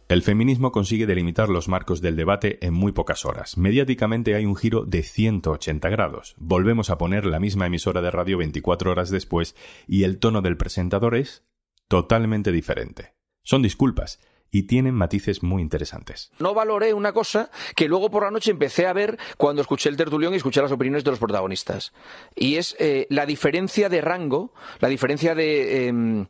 El 0.09 0.23
feminismo 0.23 0.71
consigue 0.71 1.05
delimitar 1.05 1.49
los 1.49 1.67
marcos 1.67 1.99
del 1.99 2.15
debate 2.15 2.65
en 2.65 2.73
muy 2.73 2.93
pocas 2.93 3.25
horas. 3.25 3.57
Mediáticamente 3.57 4.35
hay 4.35 4.45
un 4.45 4.55
giro 4.55 4.85
de 4.85 5.03
180 5.03 5.89
grados. 5.89 6.33
Volvemos 6.37 6.89
a 6.89 6.97
poner 6.97 7.25
la 7.25 7.41
misma 7.41 7.65
emisora 7.65 8.01
de 8.01 8.09
radio 8.09 8.37
24 8.37 8.89
horas 8.89 9.09
después 9.09 9.53
y 9.85 10.03
el 10.05 10.17
tono 10.19 10.41
del 10.41 10.55
presentador 10.55 11.15
es 11.15 11.43
totalmente 11.89 12.53
diferente. 12.53 13.15
Son 13.43 13.61
disculpas 13.61 14.21
y 14.49 14.63
tienen 14.63 14.93
matices 14.95 15.43
muy 15.43 15.61
interesantes. 15.61 16.31
No 16.39 16.53
valoré 16.53 16.93
una 16.93 17.11
cosa 17.11 17.51
que 17.75 17.89
luego 17.89 18.09
por 18.09 18.23
la 18.23 18.31
noche 18.31 18.51
empecé 18.51 18.87
a 18.87 18.93
ver 18.93 19.19
cuando 19.35 19.61
escuché 19.61 19.89
el 19.89 19.97
tertulión 19.97 20.33
y 20.33 20.37
escuché 20.37 20.61
las 20.61 20.71
opiniones 20.71 21.03
de 21.03 21.11
los 21.11 21.19
protagonistas. 21.19 21.91
Y 22.33 22.55
es 22.55 22.77
eh, 22.79 23.07
la 23.09 23.25
diferencia 23.25 23.89
de 23.89 23.99
rango, 23.99 24.53
la 24.79 24.87
diferencia 24.87 25.35
de... 25.35 25.87
Em, 25.87 26.27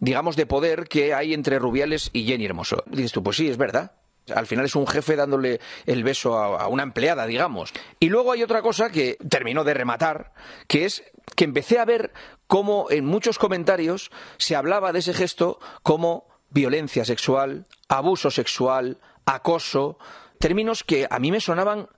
digamos, 0.00 0.34
de 0.34 0.46
poder 0.46 0.88
que 0.88 1.14
hay 1.14 1.34
entre 1.34 1.58
Rubiales 1.58 2.10
y 2.12 2.24
Jenny 2.24 2.46
Hermoso. 2.46 2.82
Dices 2.86 3.12
tú, 3.12 3.22
pues 3.22 3.36
sí, 3.36 3.48
es 3.48 3.56
verdad. 3.56 3.92
Al 4.34 4.46
final 4.46 4.64
es 4.64 4.76
un 4.76 4.86
jefe 4.86 5.16
dándole 5.16 5.60
el 5.86 6.04
beso 6.04 6.36
a, 6.36 6.68
una 6.68 6.82
empleada, 6.82 7.26
digamos. 7.26 7.72
Y 7.98 8.08
luego 8.08 8.32
hay 8.32 8.42
otra 8.42 8.62
cosa 8.62 8.90
que 8.90 9.16
terminó 9.28 9.64
de 9.64 9.74
rematar, 9.74 10.32
que 10.66 10.84
es 10.84 11.04
que 11.36 11.44
empecé 11.44 11.78
a 11.78 11.84
ver 11.84 12.12
cómo 12.46 12.86
en 12.90 13.04
muchos 13.04 13.38
comentarios 13.38 14.10
se 14.36 14.56
hablaba 14.56 14.92
de 14.92 15.00
ese 15.00 15.14
gesto 15.14 15.58
como 15.82 16.26
violencia 16.50 17.04
sexual, 17.04 17.66
abuso 17.88 18.30
sexual, 18.30 18.98
acoso, 19.24 19.98
términos 20.38 20.84
que 20.84 21.06
a 21.10 21.18
mí 21.18 21.30
me 21.30 21.40
sonaban 21.40 21.88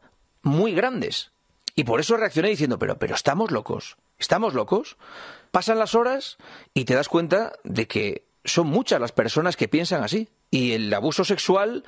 muy 0.43 0.75
grandes. 0.75 1.33
Y 1.75 1.85
por 1.85 2.01
eso 2.01 2.17
reaccioné 2.17 2.49
diciendo, 2.51 2.79
pero, 2.79 2.99
pero 2.99 3.15
estamos 3.15 3.51
locos, 3.51 3.97
estamos 4.19 4.55
locos. 4.55 4.97
Pasan 5.53 5.79
las 5.79 5.95
horas 5.95 6.39
y 6.75 6.87
te 6.87 6.95
das 6.95 7.09
cuenta 7.09 7.53
de 7.63 7.87
que 7.87 8.27
son 8.45 8.67
muchas 8.67 9.01
las 9.01 9.13
personas 9.13 9.57
que 9.57 9.69
piensan 9.69 10.03
así. 10.03 10.29
Y 10.51 10.73
el 10.73 10.93
abuso 10.93 11.25
sexual 11.25 11.85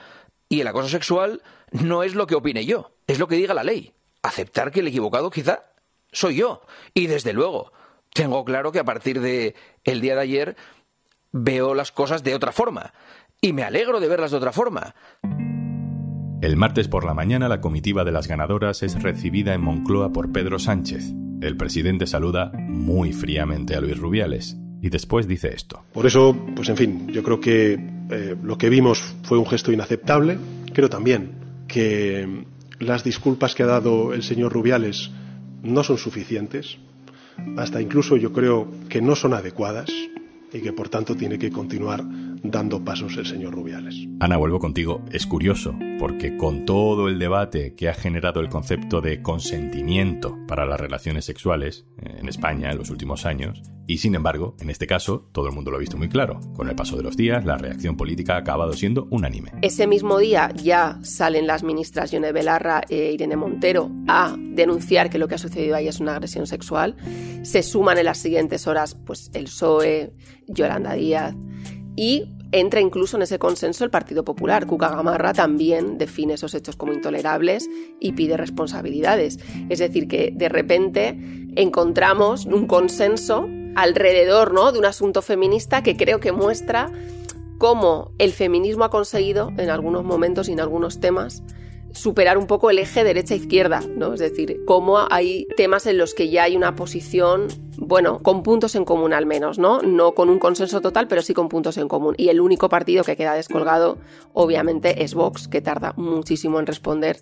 y 0.49 0.61
el 0.61 0.68
acoso 0.68 0.88
sexual 0.88 1.42
no 1.73 2.02
es 2.02 2.14
lo 2.14 2.26
que 2.26 2.35
opine 2.35 2.64
yo, 2.64 2.92
es 3.06 3.18
lo 3.18 3.26
que 3.26 3.37
diga 3.37 3.54
la 3.54 3.64
ley. 3.64 3.92
Aceptar 4.23 4.71
que 4.71 4.80
el 4.80 4.88
equivocado 4.88 5.30
quizá 5.30 5.64
soy 6.12 6.37
yo. 6.37 6.62
Y 6.92 7.06
desde 7.06 7.33
luego, 7.33 7.73
tengo 8.12 8.44
claro 8.44 8.71
que 8.71 8.78
a 8.78 8.85
partir 8.85 9.21
de 9.21 9.54
el 9.83 10.00
día 10.00 10.14
de 10.14 10.21
ayer 10.21 10.56
veo 11.33 11.75
las 11.75 11.90
cosas 11.90 12.23
de 12.23 12.35
otra 12.35 12.52
forma. 12.52 12.92
Y 13.40 13.52
me 13.52 13.64
alegro 13.64 13.99
de 13.99 14.09
verlas 14.09 14.30
de 14.30 14.37
otra 14.37 14.52
forma. 14.52 14.94
El 16.40 16.56
martes 16.56 16.88
por 16.88 17.04
la 17.04 17.14
mañana 17.14 17.49
la 17.49 17.62
comitiva 17.62 18.04
de 18.04 18.12
las 18.12 18.28
ganadoras 18.28 18.83
es 18.83 19.02
recibida 19.02 19.54
en 19.54 19.62
Moncloa 19.62 20.12
por 20.12 20.30
Pedro 20.30 20.59
Sánchez, 20.59 21.14
el 21.41 21.57
presidente 21.57 22.07
saluda 22.07 22.53
muy 22.55 23.12
fríamente 23.12 23.75
a 23.75 23.81
Luis 23.81 23.99
Rubiales 23.99 24.57
y 24.83 24.91
después 24.91 25.26
dice 25.26 25.55
esto. 25.55 25.83
Por 25.93 26.07
eso, 26.07 26.37
pues 26.55 26.69
en 26.69 26.76
fin, 26.76 27.09
yo 27.09 27.23
creo 27.23 27.41
que 27.41 27.73
eh, 28.11 28.37
lo 28.43 28.59
que 28.59 28.69
vimos 28.69 29.03
fue 29.23 29.38
un 29.38 29.47
gesto 29.47 29.73
inaceptable. 29.73 30.38
Creo 30.73 30.88
también 30.91 31.33
que 31.67 32.45
las 32.81 33.05
disculpas 33.05 33.55
que 33.55 33.62
ha 33.62 33.67
dado 33.67 34.12
el 34.12 34.23
señor 34.23 34.53
Rubiales 34.53 35.11
no 35.62 35.83
son 35.83 35.99
suficientes. 35.99 36.79
Hasta 37.57 37.81
incluso 37.81 38.17
yo 38.17 38.33
creo 38.33 38.69
que 38.88 39.00
no 39.00 39.17
son 39.17 39.35
adecuadas. 39.35 39.91
y 40.53 40.61
que 40.61 40.73
por 40.73 40.88
tanto 40.88 41.17
tiene 41.17 41.37
que 41.37 41.50
continuar 41.50 42.05
dando 42.44 42.84
pasos 42.84 43.16
el 43.16 43.26
señor 43.26 43.54
Rubiales. 43.54 44.06
Ana, 44.20 44.36
vuelvo 44.36 44.60
contigo. 44.60 45.02
Es 45.10 45.26
curioso, 45.26 45.76
porque 45.98 46.36
con 46.36 46.64
todo 46.64 47.08
el 47.08 47.18
debate 47.18 47.74
que 47.74 47.88
ha 47.88 47.94
generado 47.94 48.40
el 48.40 48.50
concepto 48.50 49.00
de 49.00 49.22
consentimiento 49.22 50.36
para 50.46 50.66
las 50.66 50.78
relaciones 50.78 51.24
sexuales 51.24 51.86
en 51.98 52.28
España 52.28 52.70
en 52.70 52.78
los 52.78 52.90
últimos 52.90 53.24
años, 53.26 53.62
y 53.86 53.98
sin 53.98 54.14
embargo, 54.14 54.56
en 54.60 54.70
este 54.70 54.86
caso, 54.86 55.28
todo 55.32 55.48
el 55.48 55.54
mundo 55.54 55.70
lo 55.70 55.78
ha 55.78 55.80
visto 55.80 55.96
muy 55.96 56.08
claro. 56.08 56.40
Con 56.54 56.68
el 56.68 56.76
paso 56.76 56.96
de 56.96 57.02
los 57.02 57.16
días, 57.16 57.44
la 57.44 57.58
reacción 57.58 57.96
política 57.96 58.34
ha 58.34 58.38
acabado 58.38 58.72
siendo 58.74 59.08
unánime. 59.10 59.52
Ese 59.62 59.86
mismo 59.86 60.18
día 60.18 60.50
ya 60.54 60.98
salen 61.02 61.46
las 61.46 61.62
ministras 61.62 62.10
Yone 62.10 62.32
Belarra 62.32 62.82
e 62.88 63.12
Irene 63.12 63.36
Montero 63.36 63.90
a 64.06 64.36
denunciar 64.38 65.10
que 65.10 65.18
lo 65.18 65.28
que 65.28 65.34
ha 65.34 65.38
sucedido 65.38 65.76
ahí 65.76 65.88
es 65.88 66.00
una 66.00 66.12
agresión 66.12 66.46
sexual. 66.46 66.96
Se 67.42 67.62
suman 67.62 67.98
en 67.98 68.06
las 68.06 68.18
siguientes 68.18 68.66
horas 68.66 68.94
pues 68.94 69.30
el 69.34 69.44
PSOE, 69.44 70.12
Yolanda 70.46 70.94
Díaz 70.94 71.34
y 71.96 72.34
entra 72.54 72.80
incluso 72.80 73.16
en 73.16 73.25
ese 73.25 73.40
consenso 73.40 73.84
el 73.84 73.90
Partido 73.90 74.25
Popular. 74.25 74.66
Cuca 74.66 74.88
Gamarra 74.88 75.32
también 75.32 75.99
define 75.99 76.34
esos 76.34 76.54
hechos 76.54 76.76
como 76.76 76.92
intolerables 76.92 77.68
y 77.99 78.12
pide 78.12 78.37
responsabilidades. 78.37 79.40
Es 79.68 79.80
decir, 79.80 80.06
que 80.06 80.32
de 80.32 80.49
repente 80.49 81.18
encontramos 81.56 82.46
un 82.46 82.68
consenso 82.68 83.49
alrededor 83.75 84.54
¿no? 84.54 84.70
de 84.70 84.78
un 84.78 84.84
asunto 84.84 85.20
feminista 85.20 85.82
que 85.82 85.96
creo 85.96 86.20
que 86.20 86.30
muestra 86.30 86.92
cómo 87.58 88.12
el 88.18 88.32
feminismo 88.32 88.84
ha 88.84 88.90
conseguido 88.90 89.50
en 89.58 89.68
algunos 89.68 90.04
momentos 90.04 90.49
y 90.49 90.52
en 90.52 90.61
algunos 90.61 91.00
temas 91.00 91.42
superar 91.94 92.36
un 92.38 92.46
poco 92.46 92.70
el 92.70 92.78
eje 92.78 93.04
derecha-izquierda, 93.04 93.80
¿no? 93.96 94.14
Es 94.14 94.20
decir, 94.20 94.60
cómo 94.66 95.06
hay 95.10 95.46
temas 95.56 95.86
en 95.86 95.96
los 95.96 96.12
que 96.14 96.28
ya 96.28 96.42
hay 96.42 96.56
una 96.56 96.74
posición, 96.74 97.46
bueno, 97.78 98.20
con 98.22 98.42
puntos 98.42 98.74
en 98.74 98.84
común 98.84 99.12
al 99.12 99.26
menos, 99.26 99.58
¿no? 99.58 99.80
No 99.80 100.12
con 100.12 100.28
un 100.28 100.38
consenso 100.38 100.80
total, 100.80 101.08
pero 101.08 101.22
sí 101.22 101.34
con 101.34 101.48
puntos 101.48 101.78
en 101.78 101.88
común. 101.88 102.14
Y 102.18 102.28
el 102.28 102.40
único 102.40 102.68
partido 102.68 103.04
que 103.04 103.16
queda 103.16 103.34
descolgado, 103.34 103.98
obviamente, 104.32 105.04
es 105.04 105.14
Vox, 105.14 105.48
que 105.48 105.60
tarda 105.60 105.94
muchísimo 105.96 106.58
en 106.58 106.66
responder 106.66 107.20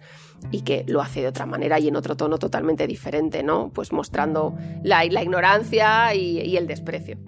y 0.51 0.63
que 0.63 0.85
lo 0.89 1.03
hace 1.03 1.21
de 1.21 1.29
otra 1.29 1.47
manera 1.47 1.79
y 1.79 1.89
en 1.89 1.97
otro 1.97 2.17
tono 2.17 2.39
totalmente 2.39 2.87
diferente, 2.87 3.43
¿no? 3.43 3.71
Pues 3.75 3.93
mostrando 3.93 4.55
la, 4.83 5.05
ignorancia 5.05 6.15
y 6.15 6.57
el 6.57 6.67
desprecio. 6.67 7.19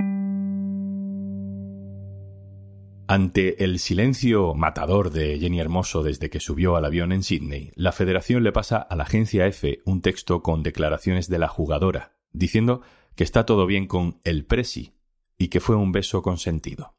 Ante 3.06 3.62
el 3.62 3.80
silencio 3.80 4.54
matador 4.54 5.10
de 5.10 5.38
Jenny 5.38 5.60
Hermoso 5.60 6.02
desde 6.02 6.30
que 6.30 6.40
subió 6.40 6.76
al 6.76 6.86
avión 6.86 7.12
en 7.12 7.22
Sydney, 7.22 7.70
la 7.74 7.92
federación 7.92 8.42
le 8.42 8.50
pasa 8.50 8.78
a 8.78 8.96
la 8.96 9.04
agencia 9.04 9.46
F 9.46 9.82
un 9.84 10.00
texto 10.00 10.42
con 10.42 10.62
declaraciones 10.62 11.28
de 11.28 11.38
la 11.38 11.48
jugadora, 11.48 12.16
diciendo 12.32 12.80
que 13.14 13.22
está 13.24 13.44
todo 13.44 13.66
bien 13.66 13.86
con 13.86 14.20
el 14.24 14.46
presi 14.46 14.94
y 15.36 15.48
que 15.48 15.60
fue 15.60 15.76
un 15.76 15.92
beso 15.92 16.22
consentido. 16.22 16.94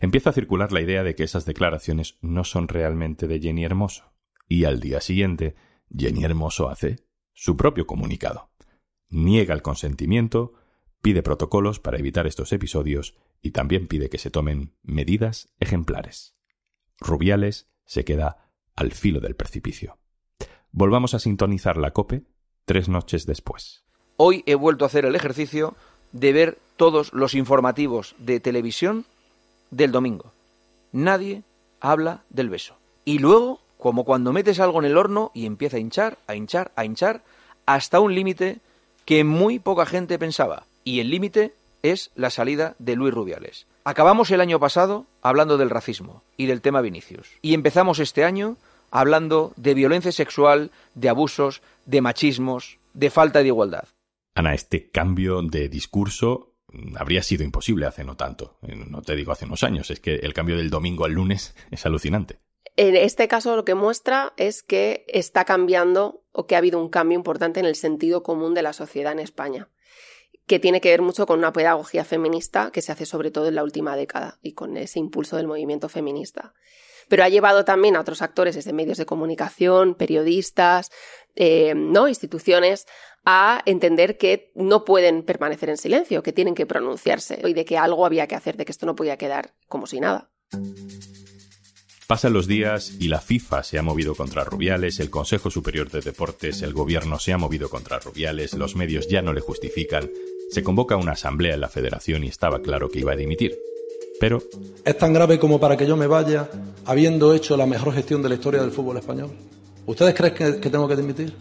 Empieza 0.00 0.30
a 0.30 0.32
circular 0.32 0.72
la 0.72 0.80
idea 0.80 1.02
de 1.02 1.14
que 1.14 1.24
esas 1.24 1.44
declaraciones 1.44 2.16
no 2.22 2.44
son 2.44 2.66
realmente 2.66 3.28
de 3.28 3.38
Jenny 3.38 3.64
Hermoso, 3.64 4.14
y 4.48 4.64
al 4.64 4.80
día 4.80 5.02
siguiente 5.02 5.54
Jenny 5.94 6.24
Hermoso 6.24 6.70
hace 6.70 7.04
su 7.34 7.58
propio 7.58 7.86
comunicado. 7.86 8.50
Niega 9.10 9.52
el 9.52 9.60
consentimiento, 9.60 10.54
pide 11.02 11.22
protocolos 11.22 11.80
para 11.80 11.98
evitar 11.98 12.26
estos 12.26 12.52
episodios 12.52 13.16
y 13.42 13.50
también 13.50 13.88
pide 13.88 14.08
que 14.08 14.18
se 14.18 14.30
tomen 14.30 14.74
medidas 14.82 15.48
ejemplares. 15.58 16.34
Rubiales 17.00 17.68
se 17.84 18.04
queda 18.04 18.50
al 18.76 18.92
filo 18.92 19.20
del 19.20 19.34
precipicio. 19.34 19.98
Volvamos 20.70 21.12
a 21.14 21.18
sintonizar 21.18 21.76
la 21.76 21.90
COPE 21.90 22.22
tres 22.64 22.88
noches 22.88 23.26
después. 23.26 23.84
Hoy 24.16 24.44
he 24.46 24.54
vuelto 24.54 24.84
a 24.84 24.86
hacer 24.86 25.04
el 25.04 25.16
ejercicio 25.16 25.74
de 26.12 26.32
ver 26.32 26.58
todos 26.76 27.12
los 27.12 27.34
informativos 27.34 28.14
de 28.18 28.38
televisión 28.38 29.04
del 29.70 29.90
domingo. 29.90 30.32
Nadie 30.92 31.42
habla 31.80 32.24
del 32.30 32.48
beso. 32.48 32.76
Y 33.04 33.18
luego, 33.18 33.60
como 33.76 34.04
cuando 34.04 34.32
metes 34.32 34.60
algo 34.60 34.78
en 34.78 34.84
el 34.84 34.96
horno 34.96 35.32
y 35.34 35.46
empieza 35.46 35.78
a 35.78 35.80
hinchar, 35.80 36.18
a 36.28 36.36
hinchar, 36.36 36.70
a 36.76 36.84
hinchar, 36.84 37.24
hasta 37.66 37.98
un 37.98 38.14
límite 38.14 38.60
que 39.04 39.24
muy 39.24 39.58
poca 39.58 39.86
gente 39.86 40.18
pensaba. 40.18 40.66
Y 40.84 41.00
el 41.00 41.10
límite 41.10 41.54
es 41.82 42.10
la 42.14 42.30
salida 42.30 42.74
de 42.78 42.96
Luis 42.96 43.14
Rubiales. 43.14 43.66
Acabamos 43.84 44.30
el 44.30 44.40
año 44.40 44.60
pasado 44.60 45.06
hablando 45.22 45.58
del 45.58 45.70
racismo 45.70 46.22
y 46.36 46.46
del 46.46 46.60
tema 46.60 46.80
Vinicius. 46.80 47.28
Y 47.42 47.54
empezamos 47.54 47.98
este 47.98 48.24
año 48.24 48.56
hablando 48.90 49.52
de 49.56 49.74
violencia 49.74 50.12
sexual, 50.12 50.70
de 50.94 51.08
abusos, 51.08 51.62
de 51.86 52.00
machismos, 52.00 52.78
de 52.94 53.10
falta 53.10 53.40
de 53.40 53.48
igualdad. 53.48 53.88
Ana, 54.34 54.54
este 54.54 54.90
cambio 54.90 55.42
de 55.42 55.68
discurso 55.68 56.54
habría 56.96 57.22
sido 57.22 57.44
imposible 57.44 57.86
hace 57.86 58.04
no 58.04 58.16
tanto. 58.16 58.56
No 58.62 59.02
te 59.02 59.16
digo 59.16 59.32
hace 59.32 59.44
unos 59.44 59.62
años, 59.62 59.90
es 59.90 60.00
que 60.00 60.16
el 60.16 60.34
cambio 60.34 60.56
del 60.56 60.70
domingo 60.70 61.04
al 61.04 61.12
lunes 61.12 61.54
es 61.70 61.84
alucinante. 61.86 62.38
En 62.76 62.96
este 62.96 63.28
caso 63.28 63.54
lo 63.54 63.64
que 63.64 63.74
muestra 63.74 64.32
es 64.36 64.62
que 64.62 65.04
está 65.08 65.44
cambiando 65.44 66.22
o 66.32 66.46
que 66.46 66.54
ha 66.54 66.58
habido 66.58 66.80
un 66.80 66.88
cambio 66.88 67.16
importante 67.16 67.60
en 67.60 67.66
el 67.66 67.74
sentido 67.74 68.22
común 68.22 68.54
de 68.54 68.62
la 68.62 68.72
sociedad 68.72 69.12
en 69.12 69.18
España 69.18 69.68
que 70.46 70.58
tiene 70.58 70.80
que 70.80 70.90
ver 70.90 71.02
mucho 71.02 71.26
con 71.26 71.38
una 71.38 71.52
pedagogía 71.52 72.04
feminista 72.04 72.70
que 72.72 72.82
se 72.82 72.92
hace 72.92 73.06
sobre 73.06 73.30
todo 73.30 73.48
en 73.48 73.54
la 73.54 73.64
última 73.64 73.96
década 73.96 74.38
y 74.42 74.52
con 74.52 74.76
ese 74.76 74.98
impulso 74.98 75.36
del 75.36 75.46
movimiento 75.46 75.88
feminista. 75.88 76.54
Pero 77.08 77.24
ha 77.24 77.28
llevado 77.28 77.64
también 77.64 77.96
a 77.96 78.00
otros 78.00 78.22
actores 78.22 78.54
desde 78.54 78.72
medios 78.72 78.98
de 78.98 79.06
comunicación, 79.06 79.94
periodistas, 79.94 80.90
eh, 81.34 81.74
¿no? 81.74 82.08
instituciones, 82.08 82.86
a 83.24 83.62
entender 83.66 84.18
que 84.18 84.50
no 84.54 84.84
pueden 84.84 85.22
permanecer 85.22 85.68
en 85.68 85.76
silencio, 85.76 86.22
que 86.22 86.32
tienen 86.32 86.54
que 86.54 86.66
pronunciarse 86.66 87.40
y 87.44 87.52
de 87.52 87.64
que 87.64 87.78
algo 87.78 88.04
había 88.04 88.26
que 88.26 88.34
hacer, 88.34 88.56
de 88.56 88.64
que 88.64 88.72
esto 88.72 88.86
no 88.86 88.96
podía 88.96 89.16
quedar 89.16 89.54
como 89.68 89.86
si 89.86 90.00
nada. 90.00 90.30
Pasan 92.06 92.32
los 92.32 92.46
días 92.46 92.92
y 92.98 93.08
la 93.08 93.20
FIFA 93.20 93.62
se 93.62 93.78
ha 93.78 93.82
movido 93.82 94.14
contra 94.14 94.44
Rubiales, 94.44 95.00
el 95.00 95.08
Consejo 95.08 95.50
Superior 95.50 95.90
de 95.90 96.00
Deportes, 96.00 96.60
el 96.62 96.74
gobierno 96.74 97.18
se 97.18 97.32
ha 97.32 97.38
movido 97.38 97.70
contra 97.70 98.00
Rubiales, 98.00 98.54
los 98.54 98.76
medios 98.76 99.08
ya 99.08 99.22
no 99.22 99.32
le 99.32 99.40
justifican, 99.40 100.10
se 100.52 100.62
convoca 100.62 100.96
una 100.96 101.12
asamblea 101.12 101.54
en 101.54 101.62
la 101.62 101.70
federación 101.70 102.24
y 102.24 102.28
estaba 102.28 102.60
claro 102.60 102.90
que 102.90 102.98
iba 102.98 103.12
a 103.12 103.16
dimitir. 103.16 103.58
Pero... 104.20 104.42
¿Es 104.84 104.98
tan 104.98 105.14
grave 105.14 105.38
como 105.38 105.58
para 105.58 105.78
que 105.78 105.86
yo 105.86 105.96
me 105.96 106.06
vaya 106.06 106.50
habiendo 106.84 107.32
hecho 107.32 107.56
la 107.56 107.64
mejor 107.64 107.94
gestión 107.94 108.22
de 108.22 108.28
la 108.28 108.34
historia 108.34 108.60
del 108.60 108.70
fútbol 108.70 108.98
español? 108.98 109.30
¿Ustedes 109.86 110.14
creen 110.14 110.34
que, 110.34 110.60
que 110.60 110.68
tengo 110.68 110.86
que 110.86 110.96
dimitir? 110.96 111.32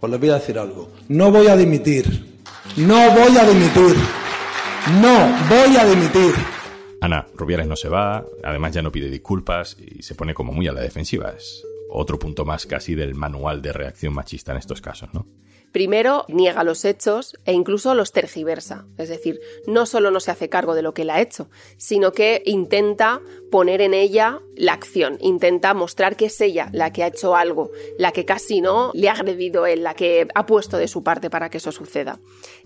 Pues 0.00 0.10
les 0.10 0.18
voy 0.18 0.30
a 0.30 0.34
decir 0.36 0.58
algo. 0.58 0.88
No 1.08 1.30
voy 1.30 1.48
a 1.48 1.56
dimitir. 1.58 2.40
No 2.78 3.10
voy 3.10 3.36
a 3.36 3.46
dimitir. 3.46 3.96
No 5.02 5.36
voy 5.50 5.76
a 5.76 5.84
dimitir. 5.84 6.34
Ana, 7.02 7.26
Rubiales 7.34 7.66
no 7.66 7.76
se 7.76 7.90
va, 7.90 8.24
además 8.42 8.72
ya 8.72 8.80
no 8.80 8.90
pide 8.90 9.10
disculpas 9.10 9.76
y 9.78 10.02
se 10.02 10.14
pone 10.14 10.32
como 10.32 10.54
muy 10.54 10.68
a 10.68 10.72
la 10.72 10.80
defensiva. 10.80 11.34
Es 11.36 11.62
otro 11.90 12.18
punto 12.18 12.46
más 12.46 12.64
casi 12.64 12.94
del 12.94 13.14
manual 13.14 13.60
de 13.60 13.74
reacción 13.74 14.14
machista 14.14 14.52
en 14.52 14.58
estos 14.58 14.80
casos, 14.80 15.12
¿no? 15.12 15.26
Primero, 15.74 16.24
niega 16.28 16.62
los 16.62 16.84
hechos 16.84 17.36
e 17.44 17.52
incluso 17.52 17.96
los 17.96 18.12
tergiversa. 18.12 18.86
Es 18.96 19.08
decir, 19.08 19.40
no 19.66 19.86
solo 19.86 20.12
no 20.12 20.20
se 20.20 20.30
hace 20.30 20.48
cargo 20.48 20.76
de 20.76 20.82
lo 20.82 20.94
que 20.94 21.02
él 21.02 21.10
ha 21.10 21.20
hecho, 21.20 21.50
sino 21.78 22.12
que 22.12 22.44
intenta 22.46 23.20
poner 23.50 23.80
en 23.80 23.92
ella 23.92 24.40
la 24.54 24.72
acción, 24.72 25.18
intenta 25.20 25.74
mostrar 25.74 26.14
que 26.14 26.26
es 26.26 26.40
ella 26.40 26.68
la 26.70 26.92
que 26.92 27.02
ha 27.02 27.08
hecho 27.08 27.34
algo, 27.34 27.72
la 27.98 28.12
que 28.12 28.24
casi 28.24 28.60
no 28.60 28.92
le 28.94 29.08
ha 29.08 29.14
agredido 29.14 29.66
él, 29.66 29.82
la 29.82 29.94
que 29.94 30.28
ha 30.32 30.46
puesto 30.46 30.78
de 30.78 30.86
su 30.86 31.02
parte 31.02 31.28
para 31.28 31.50
que 31.50 31.58
eso 31.58 31.72
suceda. 31.72 32.20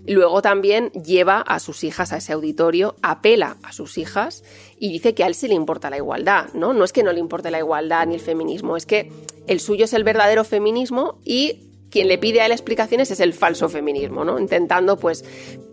Luego 0.07 0.43
también 0.43 0.91
lleva 0.93 1.41
a 1.41 1.61
sus 1.61 1.85
hijas 1.85 2.12
a 2.12 2.19
ese 2.19 2.35
auditorio, 2.35 2.95
apela 3.00 3.57
a 3.62 3.73
sus 3.73 3.97
hijas 3.97 4.45
y 4.79 4.93
dice 4.93 5.15
que 5.15 5.25
a 5.25 5.29
él 5.29 5.35
sí 5.35 5.49
le 5.49 5.55
importa 5.55 5.88
la 5.88 5.97
igualdad, 5.97 6.53
¿no? 6.53 6.75
No 6.75 6.85
es 6.85 6.93
que 6.93 7.03
no 7.03 7.12
le 7.15 7.21
importe 7.21 7.50
la 7.50 7.61
igualdad 7.61 8.07
ni 8.07 8.17
el 8.17 8.21
feminismo, 8.21 8.77
es 8.77 8.85
que 8.85 9.11
el 9.47 9.61
suyo 9.61 9.87
es 9.87 9.95
el 9.95 10.05
verdadero 10.05 10.45
feminismo 10.45 11.21
y 11.25 11.68
quien 11.90 12.09
le 12.09 12.18
pide 12.18 12.40
a 12.40 12.47
él 12.47 12.52
explicaciones 12.52 13.11
es 13.11 13.21
el 13.21 13.35
falso 13.35 13.68
feminismo, 13.68 14.25
¿no? 14.25 14.38
Intentando, 14.38 14.97
pues, 14.97 15.25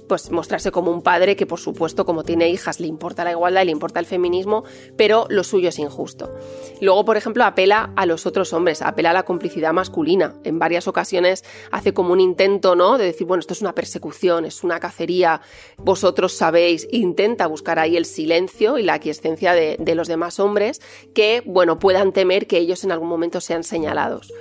pues 0.08 0.32
mostrarse 0.32 0.72
como 0.72 0.92
un 0.92 1.02
padre 1.02 1.36
que, 1.36 1.46
por 1.46 1.60
supuesto, 1.60 2.06
como 2.06 2.24
tiene 2.24 2.50
hijas, 2.50 2.80
le 2.80 2.88
importa 2.88 3.24
la 3.24 3.32
igualdad 3.32 3.64
y 3.64 3.66
le 3.66 3.72
importa 3.72 4.00
el 4.00 4.06
feminismo, 4.06 4.64
pero 4.98 5.26
lo 5.30 5.44
suyo 5.44 5.70
es 5.70 5.80
injusto. 5.80 6.34
Luego, 6.82 7.06
por 7.06 7.18
ejemplo, 7.18 7.44
apela 7.44 7.92
a 7.96 8.06
los 8.06 8.26
otros 8.26 8.54
hombres, 8.54 8.82
apela 8.82 9.12
a 9.12 9.14
la 9.14 9.24
complicidad 9.24 9.74
masculina. 9.74 10.36
En 10.44 10.60
varias 10.60 10.88
ocasiones 10.88 11.44
hace 11.72 11.94
como 11.94 12.14
un 12.14 12.20
intento, 12.20 12.76
¿no? 12.76 12.98
De 12.98 13.06
decir, 13.06 13.28
bueno, 13.28 13.40
esto 13.40 13.54
es 13.54 13.62
una 13.62 13.76
persecución, 13.76 14.46
es 14.46 14.64
una 14.64 14.80
cacería, 14.80 15.42
vosotros 15.78 16.34
sabéis, 16.34 16.88
intenta 16.92 17.48
buscar 17.48 17.80
ahí 17.80 17.98
el 17.98 18.06
silencio 18.06 18.78
y 18.78 18.84
la 18.84 18.96
aquiescencia 18.96 19.54
de, 19.54 19.78
de 19.80 19.96
los 19.96 20.08
demás 20.08 20.40
hombres 20.40 20.82
que, 21.14 21.42
bueno, 21.46 21.80
puedan 21.80 22.12
temer 22.12 22.48
que 22.48 22.58
ellos 22.58 22.84
en 22.84 22.92
algún 22.92 23.10
momento 23.10 23.42
sean 23.42 23.64
señalados. 23.64 24.32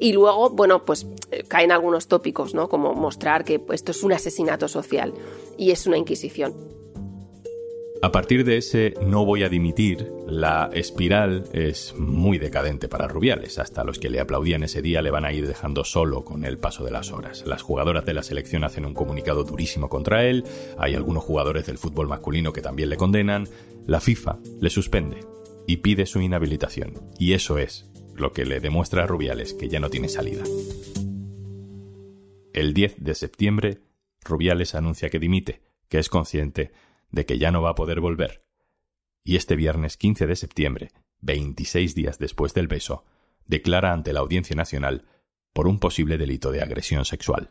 Y 0.00 0.12
luego, 0.12 0.50
bueno, 0.50 0.84
pues 0.84 1.06
eh, 1.30 1.44
caen 1.46 1.70
algunos 1.70 2.08
tópicos, 2.08 2.54
¿no? 2.54 2.68
Como 2.68 2.92
mostrar 2.94 3.44
que 3.44 3.62
esto 3.70 3.92
es 3.92 4.02
un 4.02 4.12
asesinato 4.12 4.66
social 4.66 5.11
y 5.56 5.70
es 5.70 5.86
una 5.86 5.98
inquisición. 5.98 6.54
A 8.04 8.10
partir 8.10 8.44
de 8.44 8.56
ese 8.56 8.94
no 9.00 9.24
voy 9.24 9.44
a 9.44 9.48
dimitir, 9.48 10.10
la 10.26 10.70
espiral 10.72 11.44
es 11.52 11.94
muy 11.96 12.38
decadente 12.38 12.88
para 12.88 13.06
Rubiales. 13.06 13.60
Hasta 13.60 13.84
los 13.84 14.00
que 14.00 14.10
le 14.10 14.18
aplaudían 14.18 14.64
ese 14.64 14.82
día 14.82 15.02
le 15.02 15.12
van 15.12 15.24
a 15.24 15.32
ir 15.32 15.46
dejando 15.46 15.84
solo 15.84 16.24
con 16.24 16.44
el 16.44 16.58
paso 16.58 16.84
de 16.84 16.90
las 16.90 17.12
horas. 17.12 17.44
Las 17.46 17.62
jugadoras 17.62 18.04
de 18.04 18.14
la 18.14 18.24
selección 18.24 18.64
hacen 18.64 18.86
un 18.86 18.94
comunicado 18.94 19.44
durísimo 19.44 19.88
contra 19.88 20.24
él, 20.24 20.42
hay 20.78 20.96
algunos 20.96 21.22
jugadores 21.22 21.64
del 21.66 21.78
fútbol 21.78 22.08
masculino 22.08 22.52
que 22.52 22.60
también 22.60 22.90
le 22.90 22.96
condenan, 22.96 23.46
la 23.86 24.00
FIFA 24.00 24.40
le 24.60 24.70
suspende 24.70 25.18
y 25.68 25.76
pide 25.76 26.04
su 26.06 26.20
inhabilitación. 26.20 27.08
Y 27.20 27.34
eso 27.34 27.56
es 27.58 27.88
lo 28.16 28.32
que 28.32 28.44
le 28.44 28.58
demuestra 28.58 29.04
a 29.04 29.06
Rubiales 29.06 29.54
que 29.54 29.68
ya 29.68 29.78
no 29.78 29.90
tiene 29.90 30.08
salida. 30.08 30.42
El 32.52 32.74
10 32.74 32.96
de 32.98 33.14
septiembre, 33.14 33.78
Rubiales 34.24 34.74
anuncia 34.74 35.10
que 35.10 35.18
dimite, 35.18 35.62
que 35.88 35.98
es 35.98 36.08
consciente 36.08 36.72
de 37.10 37.26
que 37.26 37.38
ya 37.38 37.50
no 37.50 37.62
va 37.62 37.70
a 37.70 37.74
poder 37.74 38.00
volver. 38.00 38.44
Y 39.24 39.36
este 39.36 39.56
viernes 39.56 39.96
15 39.96 40.26
de 40.26 40.36
septiembre, 40.36 40.92
26 41.20 41.94
días 41.94 42.18
después 42.18 42.54
del 42.54 42.68
beso, 42.68 43.04
declara 43.46 43.92
ante 43.92 44.12
la 44.12 44.20
Audiencia 44.20 44.56
Nacional 44.56 45.06
por 45.52 45.68
un 45.68 45.78
posible 45.78 46.18
delito 46.18 46.50
de 46.50 46.62
agresión 46.62 47.04
sexual. 47.04 47.50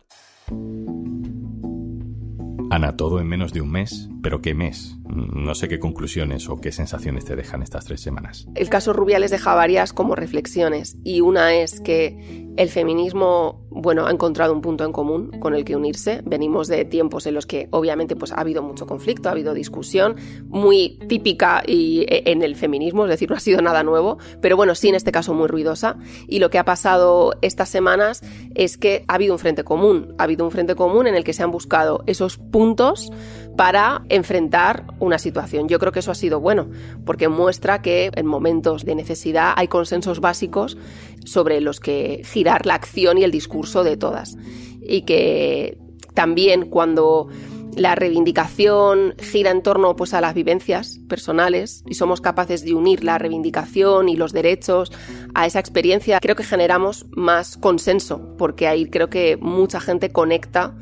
Ana, 2.71 2.95
todo 2.95 3.19
en 3.19 3.27
menos 3.27 3.51
de 3.51 3.59
un 3.59 3.69
mes, 3.69 4.09
pero 4.23 4.41
¿qué 4.41 4.53
mes? 4.53 4.95
No 5.05 5.55
sé 5.55 5.67
qué 5.67 5.77
conclusiones 5.77 6.47
o 6.47 6.61
qué 6.61 6.71
sensaciones 6.71 7.25
te 7.25 7.35
dejan 7.35 7.61
estas 7.61 7.83
tres 7.83 7.99
semanas. 7.99 8.47
El 8.55 8.69
caso 8.69 8.93
Rubiales 8.93 9.29
deja 9.29 9.53
varias 9.53 9.91
como 9.91 10.15
reflexiones 10.15 10.97
y 11.03 11.19
una 11.19 11.53
es 11.53 11.81
que 11.81 12.47
el 12.57 12.69
feminismo, 12.69 13.61
bueno, 13.69 14.05
ha 14.05 14.11
encontrado 14.11 14.53
un 14.53 14.61
punto 14.61 14.83
en 14.83 14.91
común 14.91 15.31
con 15.39 15.55
el 15.55 15.63
que 15.63 15.75
unirse. 15.75 16.21
Venimos 16.25 16.67
de 16.67 16.85
tiempos 16.85 17.25
en 17.25 17.35
los 17.35 17.45
que 17.45 17.67
obviamente 17.71 18.15
pues 18.15 18.31
ha 18.31 18.41
habido 18.41 18.61
mucho 18.61 18.85
conflicto, 18.85 19.29
ha 19.29 19.31
habido 19.31 19.53
discusión, 19.53 20.15
muy 20.47 20.99
típica 21.07 21.63
y 21.65 22.01
e, 22.01 22.23
en 22.31 22.41
el 22.41 22.55
feminismo, 22.55 23.05
es 23.05 23.09
decir, 23.09 23.29
no 23.29 23.35
ha 23.35 23.39
sido 23.39 23.61
nada 23.61 23.83
nuevo, 23.83 24.17
pero 24.41 24.57
bueno, 24.57 24.75
sí 24.75 24.89
en 24.89 24.95
este 24.95 25.11
caso 25.11 25.33
muy 25.33 25.47
ruidosa. 25.47 25.97
Y 26.27 26.39
lo 26.39 26.49
que 26.49 26.59
ha 26.59 26.65
pasado 26.65 27.33
estas 27.41 27.69
semanas 27.69 28.21
es 28.55 28.77
que 28.77 29.05
ha 29.07 29.15
habido 29.15 29.33
un 29.33 29.39
frente 29.39 29.63
común, 29.63 30.13
ha 30.17 30.23
habido 30.23 30.45
un 30.45 30.51
frente 30.51 30.75
común 30.75 31.07
en 31.07 31.15
el 31.15 31.23
que 31.23 31.33
se 31.33 31.43
han 31.43 31.51
buscado 31.51 32.03
esos 32.05 32.37
puntos 32.37 33.11
para 33.57 34.03
enfrentar 34.09 34.85
una 34.99 35.19
situación. 35.19 35.67
Yo 35.67 35.79
creo 35.79 35.91
que 35.91 35.99
eso 35.99 36.11
ha 36.11 36.15
sido 36.15 36.39
bueno, 36.39 36.69
porque 37.05 37.27
muestra 37.27 37.81
que 37.81 38.11
en 38.15 38.25
momentos 38.25 38.85
de 38.85 38.95
necesidad 38.95 39.53
hay 39.55 39.67
consensos 39.67 40.19
básicos 40.19 40.77
sobre 41.25 41.61
los 41.61 41.79
que 41.79 42.21
girar 42.25 42.65
la 42.65 42.75
acción 42.75 43.17
y 43.17 43.23
el 43.23 43.31
discurso 43.31 43.83
de 43.83 43.97
todas. 43.97 44.37
Y 44.81 45.03
que 45.03 45.77
también 46.13 46.69
cuando 46.69 47.29
la 47.75 47.95
reivindicación 47.95 49.15
gira 49.17 49.51
en 49.51 49.61
torno 49.61 49.95
pues, 49.95 50.13
a 50.13 50.21
las 50.21 50.33
vivencias 50.33 50.99
personales 51.07 51.83
y 51.87 51.95
somos 51.95 52.21
capaces 52.21 52.63
de 52.65 52.73
unir 52.73 53.03
la 53.03 53.17
reivindicación 53.17 54.09
y 54.09 54.15
los 54.15 54.33
derechos 54.33 54.91
a 55.33 55.45
esa 55.45 55.59
experiencia, 55.59 56.19
creo 56.19 56.35
que 56.35 56.43
generamos 56.43 57.05
más 57.11 57.57
consenso, 57.57 58.35
porque 58.37 58.67
ahí 58.67 58.89
creo 58.89 59.09
que 59.09 59.37
mucha 59.37 59.79
gente 59.79 60.11
conecta 60.11 60.73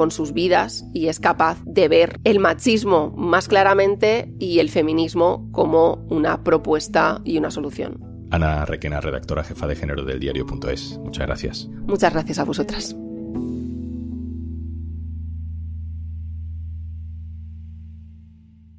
con 0.00 0.10
sus 0.10 0.32
vidas 0.32 0.86
y 0.94 1.08
es 1.08 1.20
capaz 1.20 1.58
de 1.66 1.86
ver 1.86 2.20
el 2.24 2.38
machismo 2.38 3.12
más 3.18 3.48
claramente 3.48 4.32
y 4.38 4.58
el 4.60 4.70
feminismo 4.70 5.46
como 5.52 6.06
una 6.08 6.42
propuesta 6.42 7.20
y 7.22 7.36
una 7.36 7.50
solución. 7.50 8.00
Ana 8.30 8.64
Requena, 8.64 9.02
redactora 9.02 9.44
jefa 9.44 9.66
de 9.66 9.76
género 9.76 10.02
del 10.02 10.18
diario.es. 10.18 10.98
Muchas 11.04 11.26
gracias. 11.26 11.68
Muchas 11.86 12.14
gracias 12.14 12.38
a 12.38 12.44
vosotras. 12.44 12.96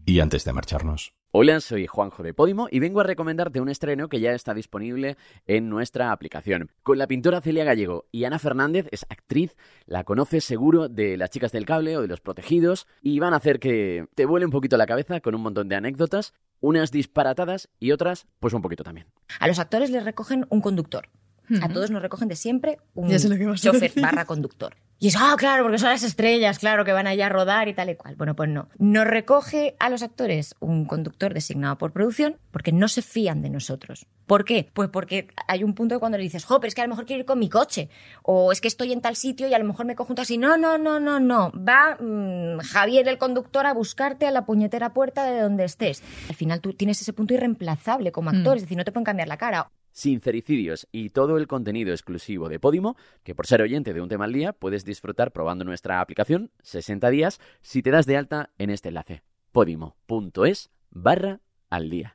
Y 0.08 0.20
antes 0.22 0.44
de 0.44 0.54
marcharnos. 0.54 1.21
Hola, 1.34 1.62
soy 1.62 1.88
Juanjo 1.88 2.24
de 2.24 2.34
Podimo 2.34 2.68
y 2.70 2.80
vengo 2.80 3.00
a 3.00 3.06
recomendarte 3.06 3.62
un 3.62 3.70
estreno 3.70 4.10
que 4.10 4.20
ya 4.20 4.34
está 4.34 4.54
disponible 4.54 5.16
en 5.48 5.70
nuestra 5.70 6.12
aplicación. 6.12 6.70
Con 6.84 6.98
la 6.98 7.08
pintora 7.08 7.40
Celia 7.40 7.64
Gallego 7.64 8.04
y 8.12 8.26
Ana 8.26 8.38
Fernández, 8.38 8.90
es 8.92 9.06
actriz, 9.08 9.56
la 9.86 10.04
conoces 10.04 10.44
seguro 10.44 10.90
de 10.90 11.16
Las 11.16 11.30
chicas 11.30 11.54
del 11.54 11.66
cable 11.66 11.96
o 11.96 12.02
de 12.02 12.10
Los 12.10 12.20
protegidos 12.20 12.86
y 13.02 13.20
van 13.20 13.34
a 13.34 13.38
hacer 13.38 13.62
que 13.62 14.08
te 14.14 14.26
vuele 14.26 14.46
un 14.46 14.52
poquito 14.52 14.76
la 14.76 14.86
cabeza 14.86 15.22
con 15.22 15.34
un 15.34 15.42
montón 15.42 15.70
de 15.70 15.78
anécdotas, 15.78 16.34
unas 16.60 16.92
disparatadas 16.92 17.70
y 17.80 17.94
otras 17.94 18.28
pues 18.42 18.54
un 18.54 18.62
poquito 18.62 18.84
también. 18.84 19.08
A 19.40 19.48
los 19.48 19.60
actores 19.60 19.90
les 19.90 20.04
recogen 20.04 20.46
un 20.50 20.60
conductor. 20.60 21.08
A 21.62 21.70
todos 21.70 21.92
nos 21.92 22.02
recogen 22.02 22.28
de 22.28 22.36
siempre 22.36 22.78
un 22.94 23.10
chofer 23.56 23.92
barra 23.96 24.26
conductor. 24.26 24.76
Y 25.04 25.08
es, 25.08 25.16
ah, 25.18 25.34
claro, 25.36 25.64
porque 25.64 25.80
son 25.80 25.90
las 25.90 26.04
estrellas, 26.04 26.60
claro, 26.60 26.86
que 26.86 26.92
van 26.92 27.08
allá 27.08 27.26
a 27.26 27.30
rodar 27.30 27.68
y 27.68 27.74
tal 27.74 27.90
y 27.90 27.96
cual. 27.96 28.16
Bueno, 28.18 28.36
pues 28.36 28.50
no. 28.50 28.70
Nos 28.78 29.08
recoge 29.08 29.76
a 29.80 29.90
los 29.90 30.04
actores 30.04 30.54
un 30.60 30.86
conductor 30.86 31.34
designado 31.34 31.76
por 31.80 31.92
producción 31.92 32.38
porque 32.52 32.72
no 32.72 32.88
se 32.88 33.02
fían 33.02 33.42
de 33.42 33.50
nosotros. 33.50 34.06
¿Por 34.28 34.46
qué? 34.46 34.70
Pues 34.72 34.90
porque 34.90 35.30
hay 35.48 35.64
un 35.64 35.74
punto 35.74 36.00
cuando 36.00 36.20
le 36.20 36.24
dices, 36.24 36.46
jo, 36.46 36.60
pero 36.60 36.68
es 36.68 36.76
que 36.76 36.82
a 36.82 36.84
lo 36.84 36.90
mejor 36.90 37.08
quiero 37.08 37.22
ir 37.22 37.26
con 37.26 37.40
mi 37.40 37.50
coche. 37.50 37.90
O 38.22 38.52
es 38.52 38.62
que 38.62 38.68
estoy 38.68 38.94
en 38.94 39.02
tal 39.02 39.16
sitio 39.16 39.48
y 39.48 39.56
a 39.56 39.58
lo 39.58 39.66
mejor 39.66 39.88
me 39.88 39.96
cojo 39.96 40.12
un 40.12 40.18
taxi. 40.18 40.38
No, 40.38 40.56
no, 40.56 40.78
no, 40.78 41.00
no, 41.00 41.20
no. 41.20 41.52
Va 41.54 41.98
mm, 42.00 42.60
Javier, 42.60 43.08
el 43.08 43.18
conductor, 43.18 43.66
a 43.66 43.74
buscarte 43.74 44.28
a 44.28 44.32
la 44.32 44.46
puñetera 44.46 44.94
puerta 44.94 45.26
de 45.26 45.42
donde 45.42 45.64
estés. 45.64 46.04
Al 46.30 46.36
final 46.36 46.62
tú 46.62 46.74
tienes 46.74 47.02
ese 47.02 47.12
punto 47.12 47.34
irreemplazable 47.34 48.12
como 48.12 48.30
actor, 48.30 48.54
mm. 48.54 48.58
es 48.58 48.62
decir, 48.62 48.78
no 48.78 48.86
te 48.86 48.92
pueden 48.92 49.06
cambiar 49.06 49.28
la 49.28 49.38
cara 49.38 49.72
sincericidios 49.92 50.88
y 50.92 51.10
todo 51.10 51.38
el 51.38 51.48
contenido 51.48 51.92
exclusivo 51.92 52.50
de 52.50 52.60
Podimo, 52.60 52.96
que 53.24 53.36
por 53.36 53.48
ser 53.48 53.62
oyente 53.62 53.94
de 53.94 54.02
un 54.02 54.10
tema 54.10 54.26
al 54.26 54.34
día 54.34 54.54
puedes 54.54 54.86
disfrutar 54.86 55.32
probando 55.32 55.66
nuestra 55.66 56.02
aplicación 56.02 56.52
60 56.64 57.10
días 57.10 57.40
si 57.62 57.82
te 57.82 57.92
das 57.92 58.06
de 58.06 58.18
alta 58.18 58.52
en 58.58 58.70
este 58.70 58.90
enlace 58.90 59.24
podimo.es 59.52 60.70
barra 60.90 61.42
al 61.70 61.90
día. 61.90 62.14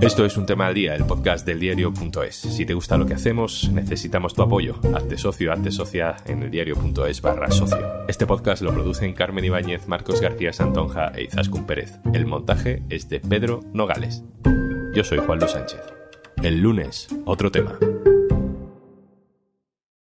Esto 0.00 0.24
es 0.24 0.36
un 0.36 0.46
tema 0.46 0.66
al 0.66 0.74
día, 0.74 0.94
el 0.94 1.04
podcast 1.04 1.46
del 1.46 1.60
diario.es. 1.60 2.34
Si 2.34 2.64
te 2.64 2.74
gusta 2.74 2.96
lo 2.96 3.06
que 3.06 3.14
hacemos, 3.14 3.70
necesitamos 3.72 4.34
tu 4.34 4.42
apoyo. 4.42 4.78
Hazte 4.94 5.18
socio, 5.18 5.52
hazte 5.52 5.70
socia 5.70 6.16
en 6.26 6.42
el 6.42 6.50
diario.es 6.50 7.20
barra 7.20 7.50
socio. 7.50 8.06
Este 8.08 8.26
podcast 8.26 8.62
lo 8.62 8.72
producen 8.72 9.14
Carmen 9.14 9.44
Ibáñez, 9.44 9.86
Marcos 9.86 10.20
García 10.20 10.52
Santonja 10.52 11.12
e 11.14 11.24
Izaskun 11.24 11.66
Pérez. 11.66 11.98
El 12.12 12.26
montaje 12.26 12.82
es 12.88 13.08
de 13.08 13.20
Pedro 13.20 13.62
Nogales. 13.72 14.22
Yo 14.94 15.04
soy 15.04 15.18
Juan 15.18 15.38
Luis 15.38 15.52
Sánchez. 15.52 15.80
El 16.42 16.60
lunes, 16.60 17.08
otro 17.24 17.50
tema. 17.50 17.78